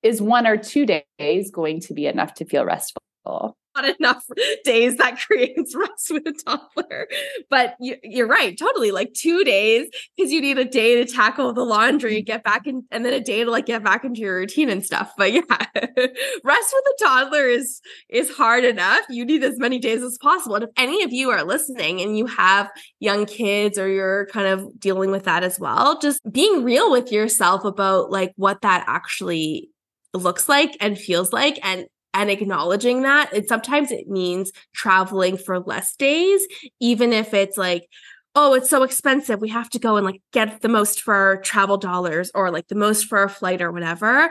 [0.03, 0.87] is one or two
[1.21, 3.57] days going to be enough to feel restful?
[3.75, 4.25] Not enough
[4.65, 7.09] days that creates rest with a toddler.
[7.51, 8.91] But you, are right, totally.
[8.91, 12.25] Like two days because you need a day to tackle the laundry, mm-hmm.
[12.25, 14.85] get back in, and then a day to like get back into your routine and
[14.85, 15.13] stuff.
[15.17, 15.43] But yeah,
[15.75, 19.03] rest with a toddler is is hard enough.
[19.09, 20.57] You need as many days as possible.
[20.57, 24.47] And if any of you are listening and you have young kids or you're kind
[24.47, 28.85] of dealing with that as well, just being real with yourself about like what that
[28.87, 29.69] actually
[30.15, 33.33] looks like and feels like and and acknowledging that.
[33.33, 36.47] And sometimes it means traveling for less days,
[36.81, 37.89] even if it's like,
[38.35, 39.41] oh, it's so expensive.
[39.41, 42.69] We have to go and like get the most for our travel dollars or like
[42.69, 44.31] the most for our flight or whatever.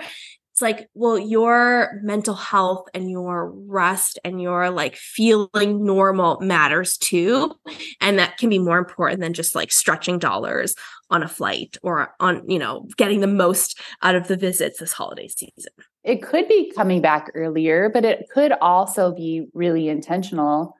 [0.53, 6.97] It's like, well, your mental health and your rest and your like feeling normal matters
[6.97, 7.53] too.
[8.01, 10.75] And that can be more important than just like stretching dollars
[11.09, 14.93] on a flight or on, you know, getting the most out of the visits this
[14.93, 15.71] holiday season.
[16.03, 20.75] It could be coming back earlier, but it could also be really intentional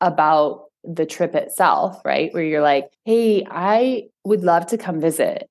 [0.00, 2.32] about the trip itself, right?
[2.32, 5.48] Where you're like, hey, I would love to come visit.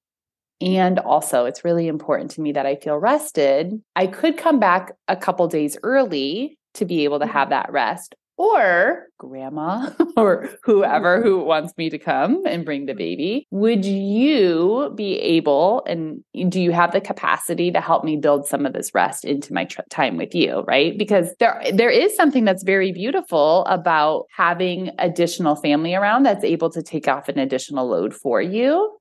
[0.61, 3.79] And also, it's really important to me that I feel rested.
[3.95, 7.33] I could come back a couple days early to be able to mm-hmm.
[7.33, 12.93] have that rest or grandma or whoever who wants me to come and bring the
[12.93, 18.45] baby would you be able and do you have the capacity to help me build
[18.45, 20.97] some of this rest into my tr- time with you right?
[20.97, 26.69] Because there there is something that's very beautiful about having additional family around that's able
[26.71, 28.93] to take off an additional load for you.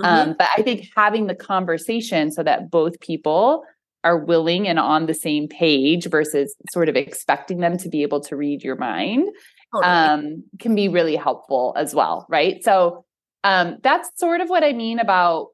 [0.00, 0.30] Mm-hmm.
[0.30, 3.62] um, but i think having the conversation so that both people
[4.04, 8.20] are willing and on the same page versus sort of expecting them to be able
[8.20, 9.28] to read your mind
[9.74, 9.92] totally.
[9.92, 12.62] um, can be really helpful as well right?
[12.64, 13.04] So
[13.44, 15.48] um, that's sort of what i mean about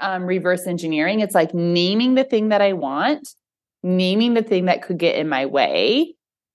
[0.00, 1.20] um, reverse engineering.
[1.20, 3.28] It's like naming the thing that i want
[3.84, 6.14] naming the thing that could get in my way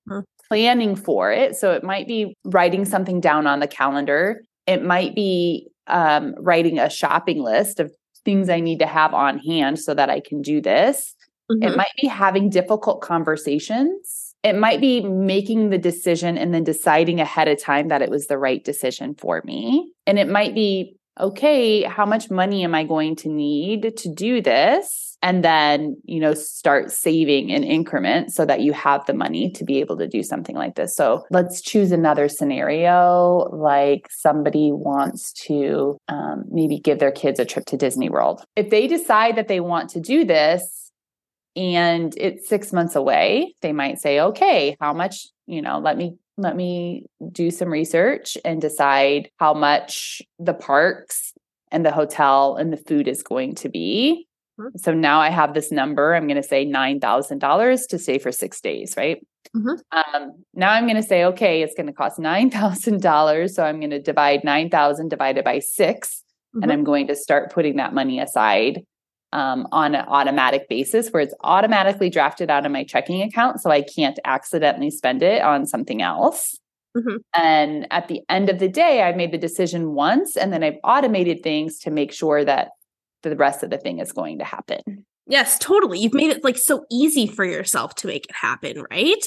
[0.10, 0.22] mm-hmm.
[0.50, 1.56] planning for it.
[1.56, 4.42] So it might be writing something down on the calendar.
[4.66, 7.92] It might be um, writing a shopping list of
[8.26, 11.16] things i need to have on hand so that i can do this
[11.52, 11.64] Mm-hmm.
[11.64, 14.36] It might be having difficult conversations.
[14.44, 18.28] It might be making the decision and then deciding ahead of time that it was
[18.28, 19.92] the right decision for me.
[20.08, 24.42] And it might be, okay, how much money am I going to need to do
[24.42, 25.10] this?
[25.22, 29.64] and then you know start saving in increments so that you have the money to
[29.64, 35.34] be able to do something like this so let's choose another scenario like somebody wants
[35.34, 39.48] to um, maybe give their kids a trip to disney world if they decide that
[39.48, 40.89] they want to do this
[41.56, 46.16] and it's six months away they might say okay how much you know let me
[46.38, 51.34] let me do some research and decide how much the parks
[51.72, 54.28] and the hotel and the food is going to be
[54.60, 54.78] Mm-hmm.
[54.78, 56.14] So now I have this number.
[56.14, 59.26] I'm going to say $9,000 to stay for six days, right?
[59.56, 59.76] Mm-hmm.
[59.92, 63.50] Um, now I'm going to say, okay, it's going to cost $9,000.
[63.50, 66.72] So I'm going to divide 9,000 divided by 6 and mm-hmm.
[66.72, 68.82] I'm going to start putting that money aside
[69.32, 73.62] um, on an automatic basis where it's automatically drafted out of my checking account.
[73.62, 76.58] So I can't accidentally spend it on something else.
[76.98, 77.18] Mm-hmm.
[77.36, 80.80] And at the end of the day, I've made the decision once and then I've
[80.84, 82.70] automated things to make sure that
[83.22, 85.06] the rest of the thing is going to happen.
[85.30, 86.00] Yes, totally.
[86.00, 89.24] You've made it like so easy for yourself to make it happen, right?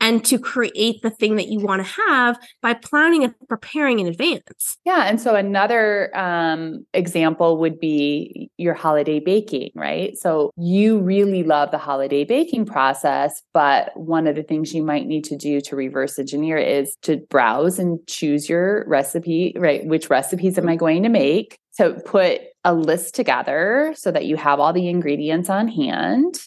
[0.00, 4.08] And to create the thing that you want to have by planning and preparing in
[4.08, 4.76] advance.
[4.84, 5.04] Yeah.
[5.06, 10.16] And so another um, example would be your holiday baking, right?
[10.18, 15.06] So you really love the holiday baking process, but one of the things you might
[15.06, 19.86] need to do to reverse engineer is to browse and choose your recipe, right?
[19.86, 21.56] Which recipes am I going to make?
[21.78, 26.38] To put a list together so that you have all the ingredients on hand.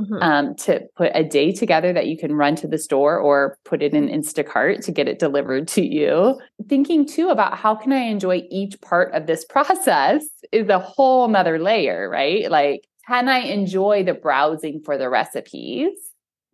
[0.00, 0.22] Mm-hmm.
[0.22, 3.82] Um, to put a day together that you can run to the store or put
[3.82, 6.40] it in Instacart to get it delivered to you.
[6.66, 11.28] Thinking too about how can I enjoy each part of this process is a whole
[11.28, 12.50] nother layer, right?
[12.50, 15.92] Like, can I enjoy the browsing for the recipes?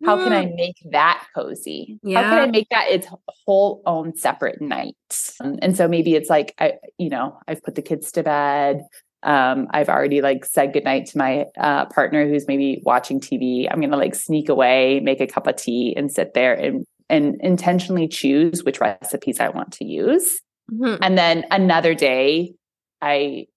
[0.05, 1.99] How can I make that cozy?
[2.03, 2.21] Yeah.
[2.21, 3.07] How can I make that its
[3.45, 4.95] whole own separate night?
[5.41, 8.81] And so maybe it's like I, you know, I've put the kids to bed.
[9.23, 13.67] Um, I've already like said goodnight to my uh, partner who's maybe watching TV.
[13.69, 17.35] I'm gonna like sneak away, make a cup of tea, and sit there and and
[17.41, 20.39] intentionally choose which recipes I want to use.
[20.71, 21.03] Mm-hmm.
[21.03, 22.53] And then another day,
[23.01, 23.47] I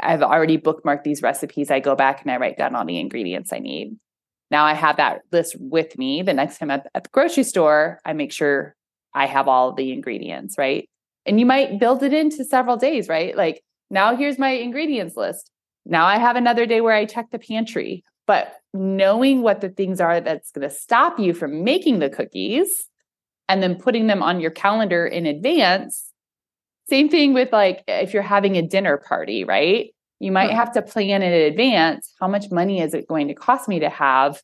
[0.00, 1.70] I've already bookmarked these recipes.
[1.70, 3.96] I go back and I write down all the ingredients I need.
[4.52, 6.22] Now I have that list with me.
[6.22, 8.76] The next time at, at the grocery store, I make sure
[9.14, 10.88] I have all the ingredients, right?
[11.24, 13.34] And you might build it into several days, right?
[13.34, 15.50] Like now here's my ingredients list.
[15.86, 18.04] Now I have another day where I check the pantry.
[18.26, 22.88] But knowing what the things are that's going to stop you from making the cookies
[23.48, 26.10] and then putting them on your calendar in advance.
[26.88, 29.94] Same thing with like if you're having a dinner party, right?
[30.22, 33.68] You might have to plan in advance how much money is it going to cost
[33.68, 34.40] me to have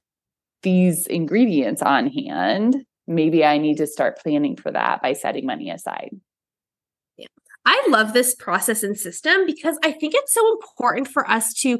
[0.65, 2.85] these ingredients on hand.
[3.07, 6.11] Maybe I need to start planning for that by setting money aside.
[7.17, 7.29] Yeah.
[7.65, 11.79] I love this process and system because I think it's so important for us to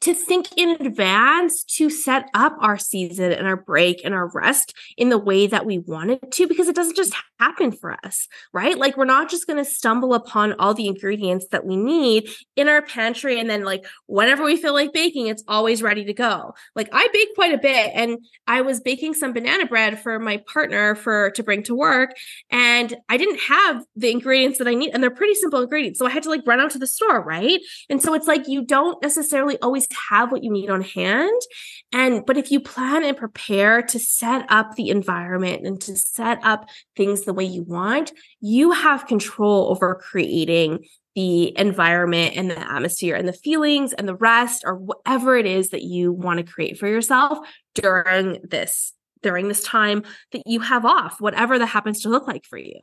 [0.00, 4.74] to think in advance to set up our season and our break and our rest
[4.96, 8.76] in the way that we wanted to because it doesn't just happen for us, right?
[8.76, 12.68] Like we're not just going to stumble upon all the ingredients that we need in
[12.68, 16.54] our pantry and then like whenever we feel like baking, it's always ready to go.
[16.74, 20.42] Like I bake quite a bit and I was baking some banana bread for my
[20.52, 22.10] partner for to bring to work
[22.50, 25.98] and I didn't have the ingredients that I need and they're pretty simple ingredients.
[25.98, 27.60] So I had to like run out to the store, right?
[27.88, 31.40] And so it's like you don't necessarily always always have what you need on hand.
[31.92, 36.40] And, but if you plan and prepare to set up the environment and to set
[36.42, 42.58] up things the way you want, you have control over creating the environment and the
[42.58, 46.52] atmosphere and the feelings and the rest or whatever it is that you want to
[46.52, 47.38] create for yourself
[47.74, 52.44] during this during this time that you have off whatever that happens to look like
[52.44, 52.78] for you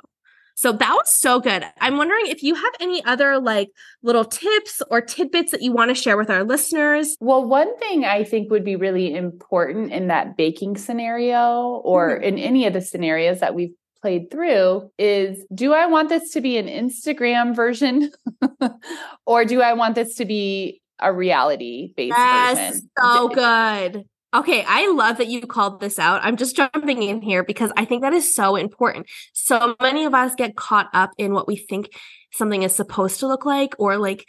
[0.55, 1.65] so that was so good.
[1.81, 3.69] I'm wondering if you have any other like
[4.01, 7.17] little tips or tidbits that you want to share with our listeners.
[7.19, 12.23] Well, one thing I think would be really important in that baking scenario or mm-hmm.
[12.23, 16.41] in any of the scenarios that we've played through is do I want this to
[16.41, 18.11] be an Instagram version
[19.25, 22.89] or do I want this to be a reality based yes, version?
[22.97, 24.05] So good.
[24.35, 26.19] Okay, I love that you called this out.
[26.21, 29.07] I'm just jumping in here because I think that is so important.
[29.33, 31.89] So many of us get caught up in what we think
[32.33, 34.25] something is supposed to look like or like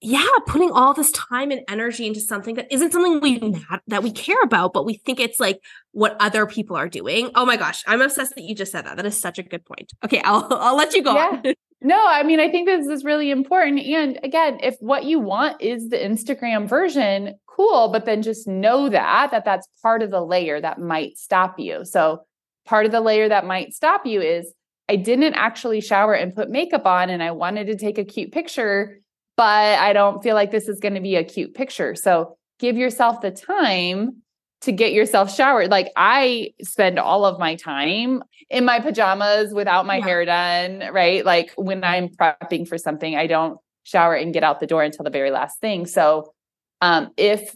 [0.00, 3.56] yeah, putting all this time and energy into something that isn't something we
[3.88, 5.58] that we care about, but we think it's like
[5.90, 7.30] what other people are doing.
[7.34, 8.96] Oh my gosh, I'm obsessed that you just said that.
[8.96, 9.92] That is such a good point.
[10.04, 11.14] Okay, I'll I'll let you go.
[11.14, 11.52] Yeah.
[11.80, 13.80] No, I mean, I think this is really important.
[13.80, 18.88] And again, if what you want is the Instagram version, cool, but then just know
[18.88, 21.84] that that that's part of the layer that might stop you.
[21.84, 22.22] So,
[22.66, 24.52] part of the layer that might stop you is
[24.88, 28.32] I didn't actually shower and put makeup on and I wanted to take a cute
[28.32, 28.98] picture,
[29.36, 31.94] but I don't feel like this is going to be a cute picture.
[31.94, 34.22] So, give yourself the time
[34.62, 35.70] to get yourself showered.
[35.70, 40.04] Like I spend all of my time in my pajamas without my yeah.
[40.04, 41.24] hair done, right?
[41.24, 45.04] Like when I'm prepping for something, I don't shower and get out the door until
[45.04, 45.86] the very last thing.
[45.86, 46.32] So
[46.80, 47.54] um, if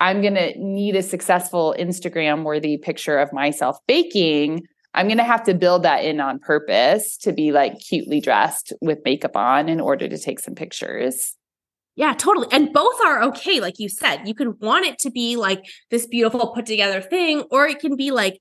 [0.00, 4.62] I'm going to need a successful Instagram worthy picture of myself baking,
[4.94, 8.72] I'm going to have to build that in on purpose to be like cutely dressed
[8.80, 11.36] with makeup on in order to take some pictures.
[12.00, 12.48] Yeah, totally.
[12.50, 13.60] And both are okay.
[13.60, 17.42] Like you said, you can want it to be like this beautiful put together thing,
[17.50, 18.40] or it can be like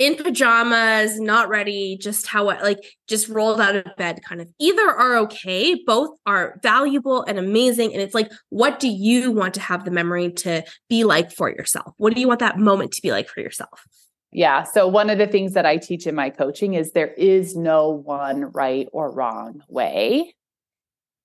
[0.00, 4.48] in pajamas, not ready, just how like just rolled out of bed kind of.
[4.58, 7.92] Either are okay, both are valuable and amazing.
[7.92, 11.48] And it's like, what do you want to have the memory to be like for
[11.48, 11.94] yourself?
[11.98, 13.84] What do you want that moment to be like for yourself?
[14.32, 14.64] Yeah.
[14.64, 17.88] So, one of the things that I teach in my coaching is there is no
[17.90, 20.34] one right or wrong way.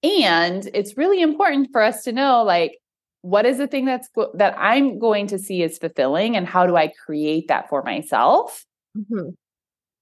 [0.04, 2.78] And it's really important for us to know like
[3.22, 6.76] what is the thing that's that I'm going to see as fulfilling and how do
[6.76, 8.66] I create that for myself?
[8.98, 9.30] Mm-hmm.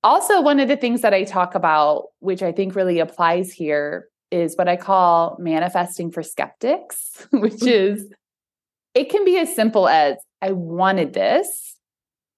[0.04, 4.08] Also, one of the things that I talk about, which I think really applies here,
[4.32, 7.68] is what I call manifesting for skeptics, which mm-hmm.
[7.68, 8.10] is
[8.95, 11.76] it can be as simple as I wanted this,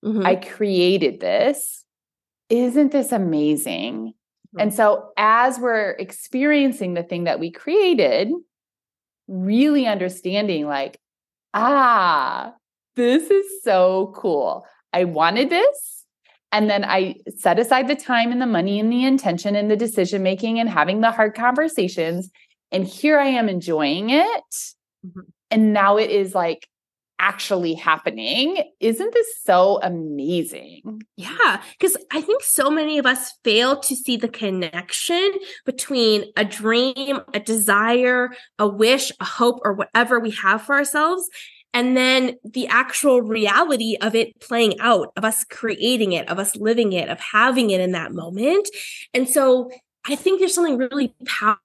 [0.03, 0.25] mm-hmm.
[0.25, 1.85] I created this.
[2.49, 4.13] Isn't this amazing?
[4.59, 8.29] And so, as we're experiencing the thing that we created,
[9.27, 10.99] really understanding, like,
[11.53, 12.53] ah,
[12.95, 14.65] this is so cool.
[14.91, 16.05] I wanted this.
[16.51, 19.77] And then I set aside the time and the money and the intention and the
[19.77, 22.29] decision making and having the hard conversations.
[22.73, 24.53] And here I am enjoying it.
[25.05, 25.21] Mm-hmm.
[25.49, 26.67] And now it is like
[27.21, 28.57] actually happening.
[28.79, 31.03] Isn't this so amazing?
[31.15, 35.31] Yeah, because I think so many of us fail to see the connection
[35.63, 41.29] between a dream, a desire, a wish, a hope, or whatever we have for ourselves.
[41.73, 46.55] And then the actual reality of it playing out, of us creating it, of us
[46.55, 48.67] living it, of having it in that moment.
[49.13, 49.69] And so
[50.07, 51.13] I think there's something really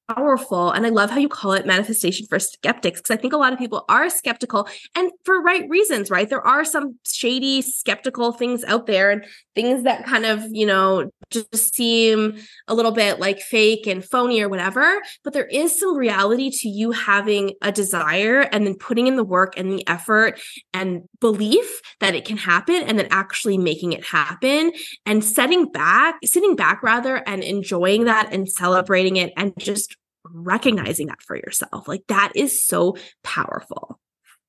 [0.09, 0.71] powerful.
[0.71, 3.55] And I love how you call it manifestation for skeptics, because I think a lot
[3.55, 6.29] of people are skeptical and for right reasons, right?
[6.29, 9.25] There are some shady, skeptical things out there and
[9.55, 12.37] things that kind of, you know, just seem
[12.69, 15.01] a little bit like fake and phony or whatever.
[15.25, 19.25] But there is some reality to you having a desire and then putting in the
[19.25, 20.39] work and the effort
[20.75, 24.73] and belief that it can happen and then actually making it happen
[25.05, 29.97] and setting back, sitting back rather, and enjoying that and celebrating it and just
[30.33, 31.89] recognizing that for yourself.
[31.89, 34.01] Like that is so powerful.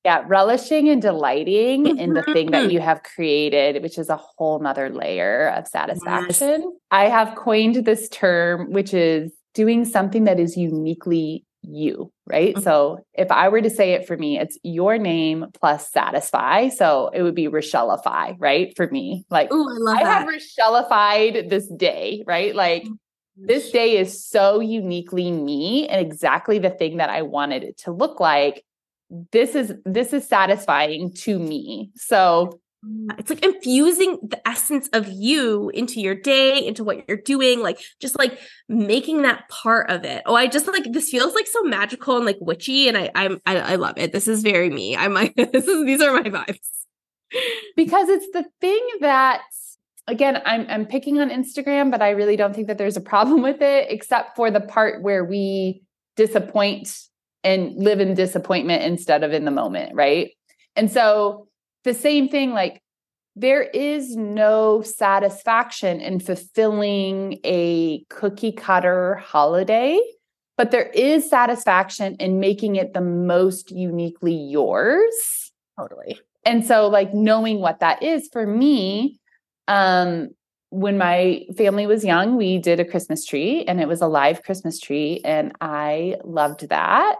[0.04, 1.98] Yeah, relishing and delighting mm-hmm.
[1.98, 2.70] in the thing that mm-hmm.
[2.70, 6.60] you have created, which is a whole nother layer of satisfaction.
[6.62, 6.72] Yes.
[6.90, 12.54] I have coined this term, which is doing something that is uniquely you, right?
[12.54, 12.62] Mm-hmm.
[12.62, 16.68] So if I were to say it for me, it's your name plus satisfy.
[16.68, 18.74] So it would be Rachelleify, right?
[18.76, 22.54] For me, like Ooh, I, love I have Rachelleified this day, right?
[22.54, 23.46] Like mm-hmm.
[23.46, 27.92] this day is so uniquely me and exactly the thing that I wanted it to
[27.92, 28.64] look like
[29.32, 35.08] this is this is satisfying to me so Uh, it's like infusing the essence of
[35.08, 40.04] you into your day into what you're doing like just like making that part of
[40.04, 40.22] it.
[40.26, 43.40] Oh i just like this feels like so magical and like witchy and i i'm
[43.46, 44.12] i, I love it.
[44.12, 44.96] This is very me.
[44.96, 46.58] I'm like this is these are my vibes.
[47.76, 49.42] Because it's the thing that
[50.06, 53.42] again i'm i'm picking on instagram but i really don't think that there's a problem
[53.48, 55.82] with it except for the part where we
[56.16, 57.08] disappoint
[57.44, 60.32] and live in disappointment instead of in the moment, right?
[60.76, 61.47] And so
[61.88, 62.82] the same thing, like
[63.34, 69.98] there is no satisfaction in fulfilling a cookie cutter holiday,
[70.58, 75.50] but there is satisfaction in making it the most uniquely yours.
[75.78, 76.20] Totally.
[76.44, 79.18] And so like knowing what that is for me,
[79.66, 80.28] um,
[80.70, 84.42] when my family was young, we did a Christmas tree and it was a live
[84.42, 85.22] Christmas tree.
[85.24, 87.16] And I loved that.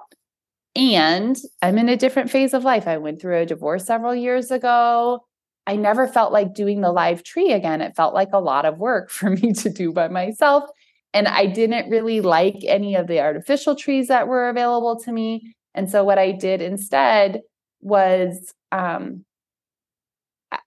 [0.78, 2.86] And I'm in a different phase of life.
[2.86, 5.24] I went through a divorce several years ago.
[5.66, 7.80] I never felt like doing the live tree again.
[7.80, 10.70] It felt like a lot of work for me to do by myself.
[11.12, 15.52] And I didn't really like any of the artificial trees that were available to me.
[15.74, 17.40] And so what I did instead
[17.80, 19.24] was um,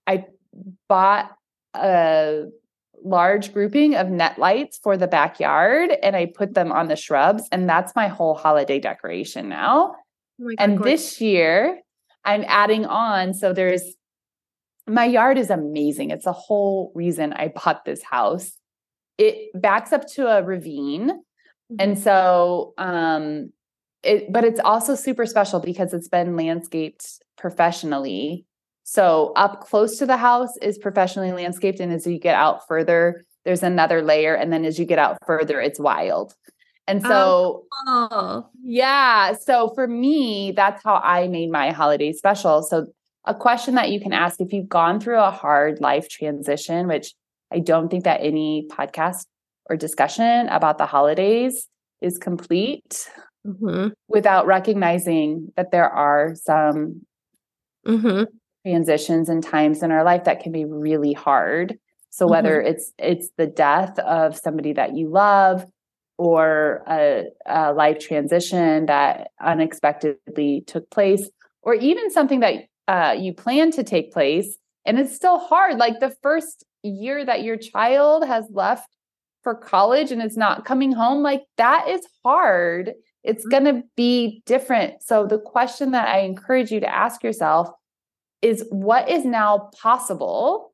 [0.06, 0.26] I
[0.88, 1.34] bought
[1.74, 2.44] a
[3.02, 7.48] large grouping of net lights for the backyard and I put them on the shrubs.
[7.50, 9.96] And that's my whole holiday decoration now.
[10.40, 11.80] Oh God, and this year,
[12.24, 13.34] I'm adding on.
[13.34, 13.82] So there's
[14.86, 16.10] my yard is amazing.
[16.10, 18.58] It's a whole reason I bought this house.
[19.18, 21.10] It backs up to a ravine.
[21.10, 21.76] Mm-hmm.
[21.78, 23.52] And so um
[24.02, 27.06] it but it's also super special because it's been landscaped
[27.36, 28.46] professionally.
[28.84, 33.24] So up close to the house is professionally landscaped and as you get out further
[33.44, 36.34] there's another layer and then as you get out further it's wild.
[36.86, 39.34] And oh, so, oh, yeah.
[39.34, 42.62] So for me, that's how I made my holiday special.
[42.62, 42.86] So,
[43.24, 47.14] a question that you can ask if you've gone through a hard life transition, which
[47.52, 49.26] I don't think that any podcast
[49.70, 51.68] or discussion about the holidays
[52.00, 53.08] is complete.
[53.46, 53.88] mm-hmm.
[54.08, 57.02] without recognizing that there are some
[57.86, 58.24] mm-hmm.
[58.64, 61.78] transitions and times in our life that can be really hard.
[62.10, 62.68] So whether mm-hmm.
[62.68, 65.64] it's it's the death of somebody that you love
[66.18, 71.28] or a, a life transition that unexpectedly took place,
[71.62, 75.78] or even something that uh, you plan to take place and it's still hard.
[75.78, 78.88] Like the first year that your child has left
[79.42, 82.92] for college and is not coming home, like that is hard.
[83.22, 83.64] It's mm-hmm.
[83.64, 85.02] going to be different.
[85.02, 87.68] So, the question that I encourage you to ask yourself
[88.40, 90.72] is what is now possible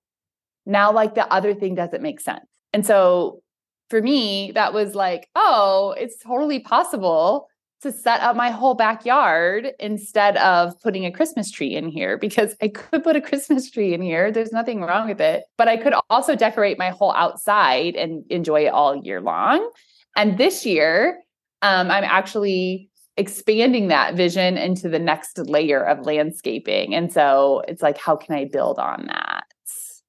[0.64, 2.44] now, like the other thing doesn't make sense?
[2.72, 3.42] And so,
[3.88, 7.48] for me, that was like, oh, it's totally possible
[7.80, 12.56] to set up my whole backyard instead of putting a Christmas tree in here because
[12.60, 14.32] I could put a Christmas tree in here.
[14.32, 15.44] There's nothing wrong with it.
[15.56, 19.70] But I could also decorate my whole outside and enjoy it all year long.
[20.16, 21.20] And this year,
[21.62, 26.94] um, I'm actually expanding that vision into the next layer of landscaping.
[26.94, 29.44] And so it's like, how can I build on that?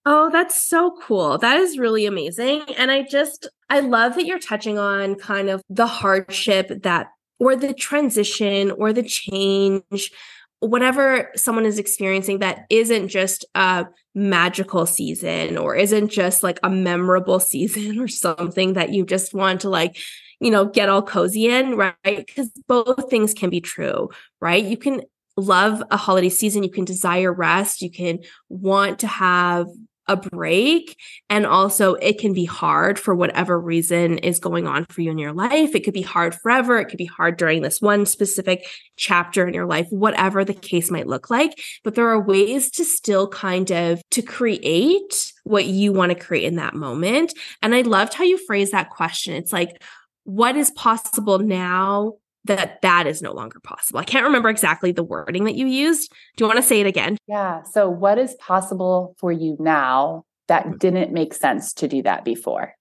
[0.06, 1.38] Oh, that's so cool.
[1.38, 2.64] That is really amazing.
[2.78, 7.56] And I just, I love that you're touching on kind of the hardship that or
[7.56, 10.12] the transition or the change
[10.60, 16.70] whatever someone is experiencing that isn't just a magical season or isn't just like a
[16.70, 19.98] memorable season or something that you just want to like
[20.40, 24.10] you know get all cozy in right because both things can be true
[24.42, 25.02] right you can
[25.40, 28.20] love a holiday season you can desire rest you can
[28.50, 29.68] want to have
[30.10, 30.98] a break.
[31.30, 35.20] And also, it can be hard for whatever reason is going on for you in
[35.20, 35.76] your life.
[35.76, 36.80] It could be hard forever.
[36.80, 38.66] It could be hard during this one specific
[38.98, 41.62] chapter in your life, whatever the case might look like.
[41.84, 46.46] But there are ways to still kind of to create what you want to create
[46.46, 47.34] in that moment.
[47.62, 49.36] And I loved how you phrase that question.
[49.36, 49.82] It's like,
[50.24, 52.16] what is possible now
[52.46, 54.00] that that is no longer possible.
[54.00, 56.12] I can't remember exactly the wording that you used.
[56.38, 57.18] Do you want to say it again?
[57.28, 57.64] Yeah.
[57.64, 60.80] So, what is possible for you now that mm.
[60.80, 62.74] didn't make sense to do that before?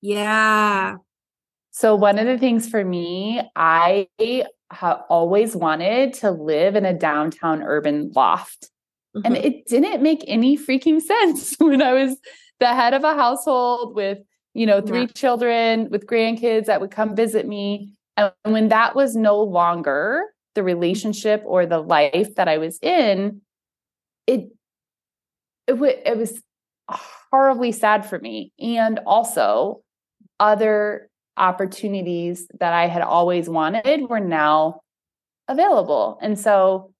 [0.00, 0.96] Yeah.
[1.72, 4.08] So, one of the things for me, I
[4.70, 8.70] have always wanted to live in a downtown urban loft.
[9.16, 9.26] Mm-hmm.
[9.26, 12.16] And it didn't make any freaking sense when I was
[12.60, 14.18] the head of a household with,
[14.54, 15.06] you know, three yeah.
[15.06, 20.62] children with grandkids that would come visit me and when that was no longer the
[20.62, 23.40] relationship or the life that I was in,
[24.26, 24.50] it
[25.66, 26.42] it, w- it was
[27.30, 28.52] horribly sad for me.
[28.58, 29.82] And also,
[30.38, 34.80] other opportunities that I had always wanted were now
[35.48, 36.18] available.
[36.20, 36.92] And so,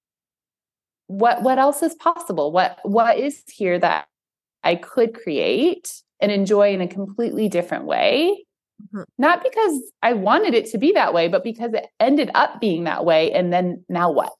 [1.09, 2.53] what what else is possible?
[2.53, 4.07] What what is here that
[4.63, 8.45] I could create and enjoy in a completely different way
[8.81, 9.03] Mm-hmm.
[9.19, 12.85] Not because I wanted it to be that way, but because it ended up being
[12.85, 13.33] that way.
[13.33, 14.33] And then now what?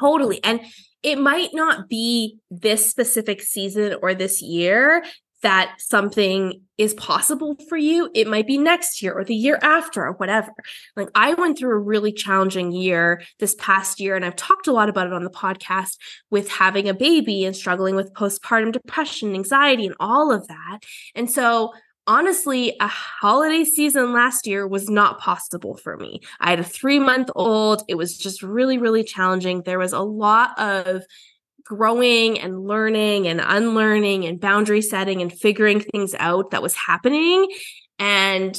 [0.00, 0.42] Totally.
[0.42, 0.60] And
[1.02, 5.04] it might not be this specific season or this year
[5.42, 8.08] that something is possible for you.
[8.14, 10.52] It might be next year or the year after or whatever.
[10.96, 14.72] Like I went through a really challenging year this past year, and I've talked a
[14.72, 15.96] lot about it on the podcast
[16.30, 20.80] with having a baby and struggling with postpartum depression, anxiety, and all of that.
[21.14, 21.72] And so
[22.06, 26.20] honestly, a holiday season last year was not possible for me.
[26.40, 27.82] I had a three month old.
[27.88, 29.62] It was just really, really challenging.
[29.62, 31.04] There was a lot of
[31.64, 37.48] growing and learning and unlearning and boundary setting and figuring things out that was happening.
[37.98, 38.58] And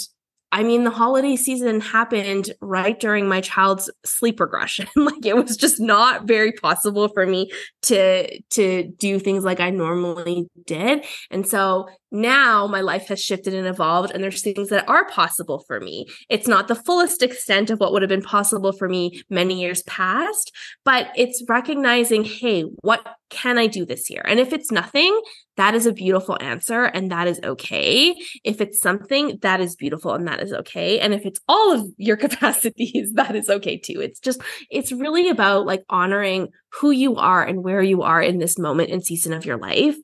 [0.54, 4.88] I mean, the holiday season happened right during my child's sleep regression.
[4.96, 7.52] like it was just not very possible for me
[7.84, 11.06] to to do things like I normally did.
[11.32, 15.64] And so now my life has shifted and evolved and there's things that are possible
[15.68, 19.24] for me it's not the fullest extent of what would have been possible for me
[19.32, 20.52] many years past
[20.86, 25.20] but it's recognizing hey what can i do this year and if it's nothing
[25.58, 30.14] that is a beautiful answer and that is okay if it's something that is beautiful
[30.14, 34.02] and that is okay and if it's all of your capacities that is okay too
[34.02, 38.40] it's just it's really about like honoring who you are and where you are in
[38.40, 39.96] this moment and season of your life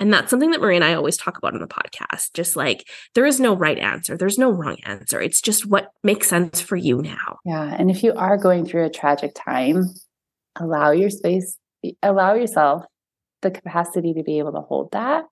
[0.00, 2.32] and that's something that Maria and I always talk about on the podcast.
[2.32, 5.20] Just like there is no right answer, there's no wrong answer.
[5.20, 7.38] It's just what makes sense for you now.
[7.44, 7.74] Yeah.
[7.76, 9.86] And if you are going through a tragic time,
[10.56, 11.58] allow your space,
[12.02, 12.84] allow yourself
[13.42, 15.24] the capacity to be able to hold that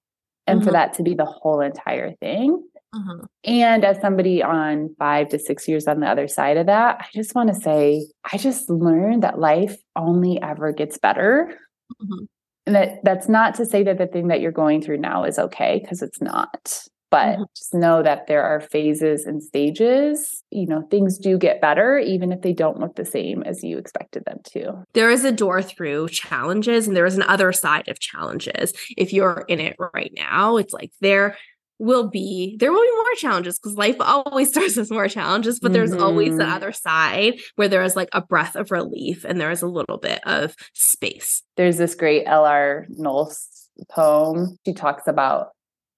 [0.46, 0.66] and mm-hmm.
[0.66, 2.62] for that to be the whole entire thing.
[2.94, 3.24] Mm-hmm.
[3.44, 7.06] And as somebody on five to six years on the other side of that, I
[7.12, 11.58] just want to say, I just learned that life only ever gets better.
[12.02, 12.24] Mm-hmm
[12.66, 15.38] and that that's not to say that the thing that you're going through now is
[15.38, 17.42] okay because it's not but mm-hmm.
[17.56, 20.42] just know that there are phases and stages.
[20.50, 23.78] You know, things do get better, even if they don't look the same as you
[23.78, 24.84] expected them to.
[24.94, 28.72] There is a door through challenges, and there is an other side of challenges.
[28.96, 31.36] If you're in it right now, it's like there
[31.78, 35.72] will be there will be more challenges because life always starts with more challenges but
[35.74, 36.02] there's mm-hmm.
[36.02, 39.60] always the other side where there is like a breath of relief and there is
[39.60, 42.86] a little bit of space there's this great L.R.
[42.88, 45.48] Knost's poem she talks about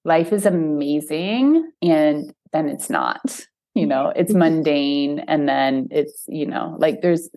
[0.09, 3.21] life is amazing and then it's not
[3.75, 4.41] you know it's mm-hmm.
[4.41, 7.29] mundane and then it's you know like there's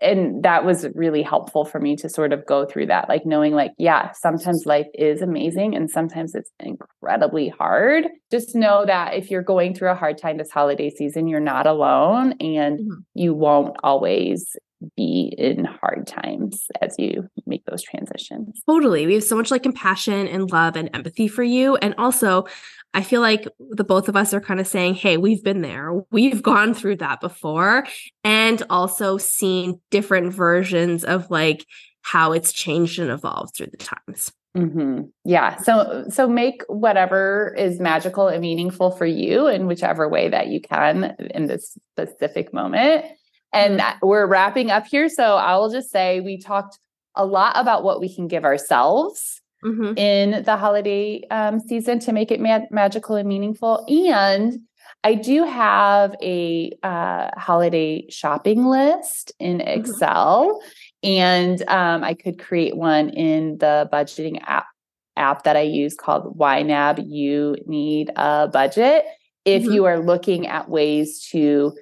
[0.00, 3.52] and that was really helpful for me to sort of go through that like knowing
[3.52, 9.30] like yeah sometimes life is amazing and sometimes it's incredibly hard just know that if
[9.30, 12.94] you're going through a hard time this holiday season you're not alone and mm-hmm.
[13.14, 14.56] you won't always
[14.96, 18.60] be in hard times as you make those transitions.
[18.68, 19.06] Totally.
[19.06, 21.76] We have so much like compassion and love and empathy for you.
[21.76, 22.46] And also,
[22.94, 25.92] I feel like the both of us are kind of saying, hey, we've been there.
[26.10, 27.86] We've gone through that before.
[28.24, 31.66] And also seen different versions of like
[32.02, 34.32] how it's changed and evolved through the times.
[34.56, 35.02] Mm-hmm.
[35.24, 35.56] Yeah.
[35.56, 40.62] So so make whatever is magical and meaningful for you in whichever way that you
[40.62, 43.04] can in this specific moment.
[43.56, 44.06] And mm-hmm.
[44.06, 45.08] we're wrapping up here.
[45.08, 46.78] So I will just say we talked
[47.14, 49.96] a lot about what we can give ourselves mm-hmm.
[49.96, 53.84] in the holiday um, season to make it ma- magical and meaningful.
[53.88, 54.60] And
[55.02, 59.80] I do have a uh, holiday shopping list in mm-hmm.
[59.80, 60.60] Excel,
[61.02, 64.66] and um, I could create one in the budgeting app
[65.16, 67.08] app that I use called YNAB.
[67.08, 69.04] You need a budget
[69.44, 69.72] if mm-hmm.
[69.72, 71.72] you are looking at ways to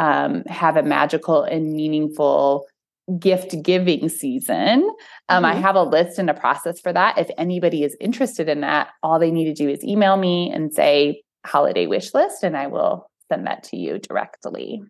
[0.00, 2.66] um, have a magical and meaningful
[3.18, 4.82] gift giving season.
[5.28, 5.44] Um, mm-hmm.
[5.44, 7.18] I have a list and a process for that.
[7.18, 10.72] If anybody is interested in that, all they need to do is email me and
[10.72, 14.82] say holiday wish list, and I will send that to you directly.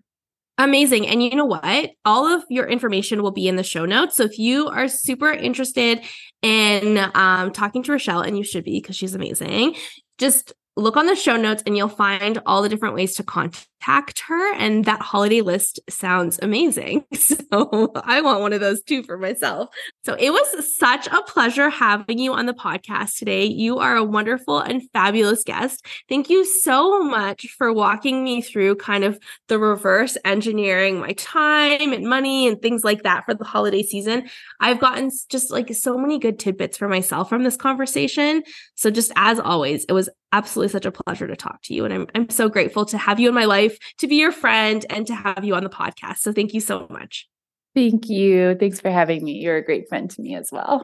[0.59, 1.09] Amazing.
[1.09, 1.91] And you know what?
[2.05, 4.17] All of your information will be in the show notes.
[4.17, 6.03] So if you are super interested
[6.43, 9.75] in um, talking to Rachelle, and you should be because she's amazing,
[10.19, 13.67] just look on the show notes and you'll find all the different ways to contact
[13.83, 14.55] her.
[14.55, 17.05] And that holiday list sounds amazing.
[17.51, 19.71] So I want one of those too for myself.
[20.05, 23.45] So it was such a pleasure having you on the podcast today.
[23.45, 25.85] You are a wonderful and fabulous guest.
[26.09, 29.19] Thank you so much for walking me through kind of
[29.49, 34.29] the reverse engineering my time and money and things like that for the holiday season.
[34.61, 38.43] I've gotten just like so many good tidbits for myself from this conversation.
[38.77, 41.85] So just as always, it was absolutely such a pleasure to talk to you.
[41.85, 44.85] And I'm, I'm so grateful to have you in my life, to be your friend,
[44.91, 46.19] and to have you on the podcast.
[46.19, 47.29] So thank you so much.
[47.75, 48.57] Thank you.
[48.57, 49.33] Thanks for having me.
[49.33, 50.83] You're a great friend to me as well.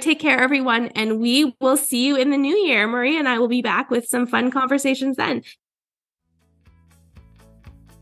[0.00, 0.88] Take care, everyone.
[0.88, 2.86] And we will see you in the new year.
[2.86, 5.42] Maria and I will be back with some fun conversations then.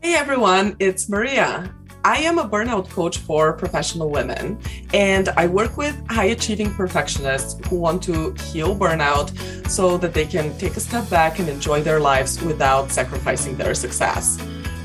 [0.01, 0.77] Hey, everyone.
[0.79, 1.75] It's Maria.
[2.03, 4.57] I am a burnout coach for professional women,
[4.93, 9.29] and I work with high achieving perfectionists who want to heal burnout
[9.69, 13.73] so that they can take a step back and enjoy their lives without sacrificing their
[13.75, 14.37] success.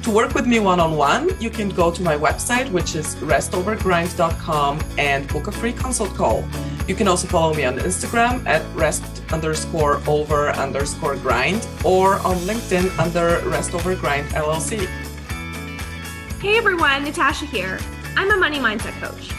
[0.03, 3.15] To work with me one on one, you can go to my website, which is
[3.17, 6.45] restovergrind.com, and book a free consult call.
[6.89, 12.37] You can also follow me on Instagram at rest underscore over underscore grind or on
[12.39, 14.87] LinkedIn under Rest Over Grind LLC.
[16.45, 17.79] Hey everyone, Natasha here.
[18.19, 19.31] I'm a money mindset coach.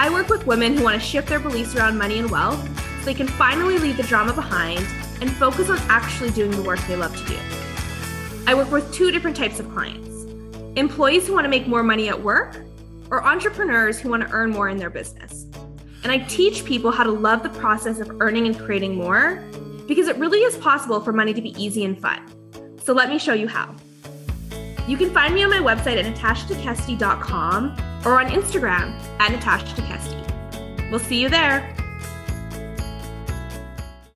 [0.00, 2.60] I work with women who want to shift their beliefs around money and wealth
[2.98, 4.84] so they can finally leave the drama behind
[5.20, 7.38] and focus on actually doing the work they love to do.
[8.48, 10.24] I work with two different types of clients
[10.74, 12.56] employees who want to make more money at work,
[13.12, 15.46] or entrepreneurs who want to earn more in their business.
[16.02, 19.44] And I teach people how to love the process of earning and creating more
[19.86, 22.20] because it really is possible for money to be easy and fun.
[22.82, 23.76] So let me show you how.
[24.86, 30.90] You can find me on my website at natashatekeste.com or on Instagram at natashatekeste.
[30.90, 31.74] We'll see you there.